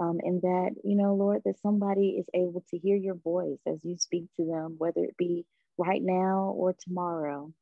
Um, 0.00 0.20
and 0.22 0.42
that, 0.42 0.72
you 0.84 0.96
know, 0.96 1.14
Lord, 1.14 1.42
that 1.46 1.60
somebody 1.62 2.10
is 2.18 2.26
able 2.34 2.64
to 2.70 2.78
hear 2.78 2.96
your 2.96 3.14
voice 3.16 3.60
as 3.66 3.78
you 3.82 3.96
speak 3.98 4.26
to 4.36 4.44
them, 4.46 4.76
whether 4.78 5.04
it 5.04 5.16
be 5.16 5.46
right 5.78 6.02
now 6.02 6.54
or 6.56 6.74
tomorrow. 6.74 7.52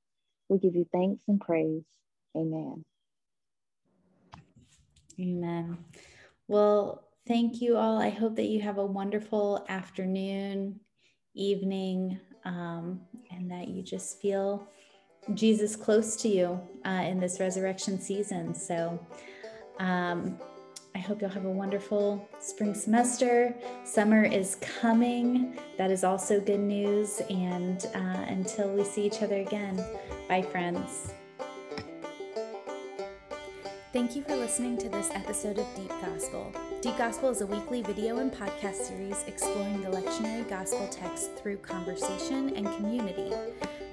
We 0.49 0.59
give 0.59 0.77
you 0.77 0.87
thanks 0.93 1.23
and 1.29 1.41
praise. 1.41 1.85
Amen. 2.37 2.85
Amen. 5.21 5.79
Well, 6.49 7.05
thank 7.27 7.61
you 7.61 7.77
all. 7.77 8.01
I 8.01 8.11
hope 8.11 8.37
that 8.37 8.47
you 8.47 8.61
have 8.63 8.79
a 8.79 8.87
wonderful 8.87 9.65
afternoon, 9.69 10.81
evening, 11.35 12.19
um, 12.45 13.01
and 13.31 13.51
that 13.51 13.69
you 13.69 13.83
just 13.83 14.21
feel 14.21 14.67
Jesus 15.35 15.77
close 15.77 16.17
to 16.17 16.29
you 16.29 16.61
uh, 16.85 17.05
in 17.07 17.21
this 17.21 17.39
resurrection 17.39 18.01
season. 18.01 18.55
So, 18.55 18.99
um, 19.79 20.39
I 20.95 20.99
hope 20.99 21.23
you'll 21.23 21.31
have 21.31 21.47
a 21.47 21.51
wonderful 21.51 22.29
spring 22.39 22.75
semester. 22.75 23.55
Summer 23.85 24.25
is 24.25 24.57
coming. 24.57 25.59
That 25.79 25.91
is 25.91 26.05
also 26.05 26.39
good 26.39 26.61
news. 26.61 27.23
And 27.31 27.87
uh, 27.95 28.25
until 28.29 28.71
we 28.71 28.85
see 28.85 29.07
each 29.07 29.23
other 29.23 29.37
again, 29.37 29.83
bye, 30.29 30.43
friends. 30.43 31.15
Thank 33.93 34.17
you 34.17 34.23
for 34.23 34.37
listening 34.37 34.79
to 34.79 34.89
this 34.89 35.11
episode 35.11 35.59
of 35.59 35.67
Deep 35.77 35.91
Gospel. 36.01 36.51
Deep 36.81 36.97
Gospel 36.97 37.29
is 37.29 37.43
a 37.43 37.47
weekly 37.47 37.83
video 37.83 38.21
and 38.21 38.33
podcast 38.33 38.77
series 38.77 39.23
exploring 39.27 39.83
the 39.83 39.91
lectionary 39.91 40.49
gospel 40.49 40.89
text 40.89 41.37
through 41.37 41.59
conversation 41.59 42.57
and 42.57 42.67
community. 42.77 43.31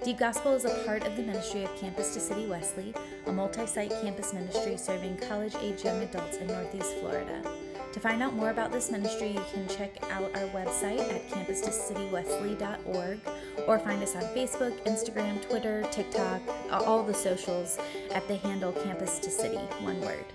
Deep 0.05 0.17
Gospel 0.17 0.53
is 0.53 0.63
a 0.63 0.83
part 0.85 1.05
of 1.05 1.17
the 1.17 1.21
ministry 1.21 1.65
of 1.65 1.75
Campus 1.75 2.13
to 2.13 2.21
City 2.21 2.47
Wesley, 2.47 2.93
a 3.25 3.31
multi 3.33 3.65
site 3.65 3.91
campus 4.01 4.33
ministry 4.33 4.77
serving 4.77 5.17
college 5.17 5.55
age 5.61 5.83
young 5.83 6.01
adults 6.01 6.37
in 6.37 6.47
Northeast 6.47 6.95
Florida. 7.01 7.43
To 7.91 7.99
find 7.99 8.23
out 8.23 8.33
more 8.33 8.51
about 8.51 8.71
this 8.71 8.89
ministry, 8.89 9.31
you 9.31 9.43
can 9.53 9.67
check 9.67 9.97
out 10.11 10.33
our 10.37 10.47
website 10.49 10.99
at 11.13 11.27
campustocitywesley.org 11.29 13.19
or 13.67 13.79
find 13.79 14.01
us 14.03 14.15
on 14.15 14.23
Facebook, 14.35 14.77
Instagram, 14.85 15.41
Twitter, 15.47 15.83
TikTok, 15.91 16.41
all 16.71 17.03
the 17.03 17.13
socials 17.13 17.77
at 18.11 18.27
the 18.27 18.37
handle 18.37 18.71
Campus 18.71 19.19
to 19.19 19.29
City, 19.29 19.57
one 19.81 19.99
word. 20.01 20.25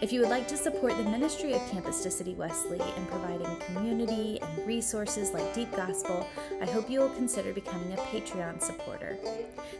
If 0.00 0.14
you 0.14 0.20
would 0.20 0.30
like 0.30 0.48
to 0.48 0.56
support 0.56 0.96
the 0.96 1.02
ministry 1.02 1.52
of 1.52 1.60
Campus 1.70 2.02
to 2.04 2.10
City 2.10 2.32
Wesley 2.32 2.80
in 2.96 3.04
providing 3.04 3.54
community 3.66 4.40
and 4.40 4.66
resources 4.66 5.32
like 5.32 5.52
Deep 5.52 5.70
Gospel, 5.76 6.26
I 6.62 6.64
hope 6.64 6.88
you 6.88 7.00
will 7.00 7.10
consider 7.10 7.52
becoming 7.52 7.92
a 7.92 7.96
Patreon 7.96 8.62
supporter. 8.62 9.18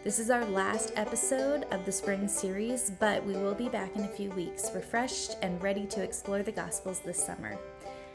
This 0.05 0.19
is 0.19 0.29
our 0.29 0.45
last 0.45 0.93
episode 0.97 1.65
of 1.71 1.87
the 1.87 1.93
spring 1.93 2.29
series, 2.29 2.91
but 3.01 3.25
we 3.25 3.33
will 3.33 3.55
be 3.55 3.71
back 3.71 3.97
in 3.97 4.05
a 4.05 4.09
few 4.09 4.29
weeks, 4.33 4.71
refreshed 4.75 5.37
and 5.41 5.63
ready 5.63 5.87
to 5.87 6.03
explore 6.03 6.43
the 6.43 6.53
Gospels 6.53 7.01
this 7.01 7.25
summer. 7.25 7.57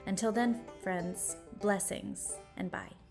Until 0.06 0.32
then, 0.32 0.62
friends, 0.84 1.38
blessings 1.60 2.36
and 2.56 2.70
bye. 2.70 3.05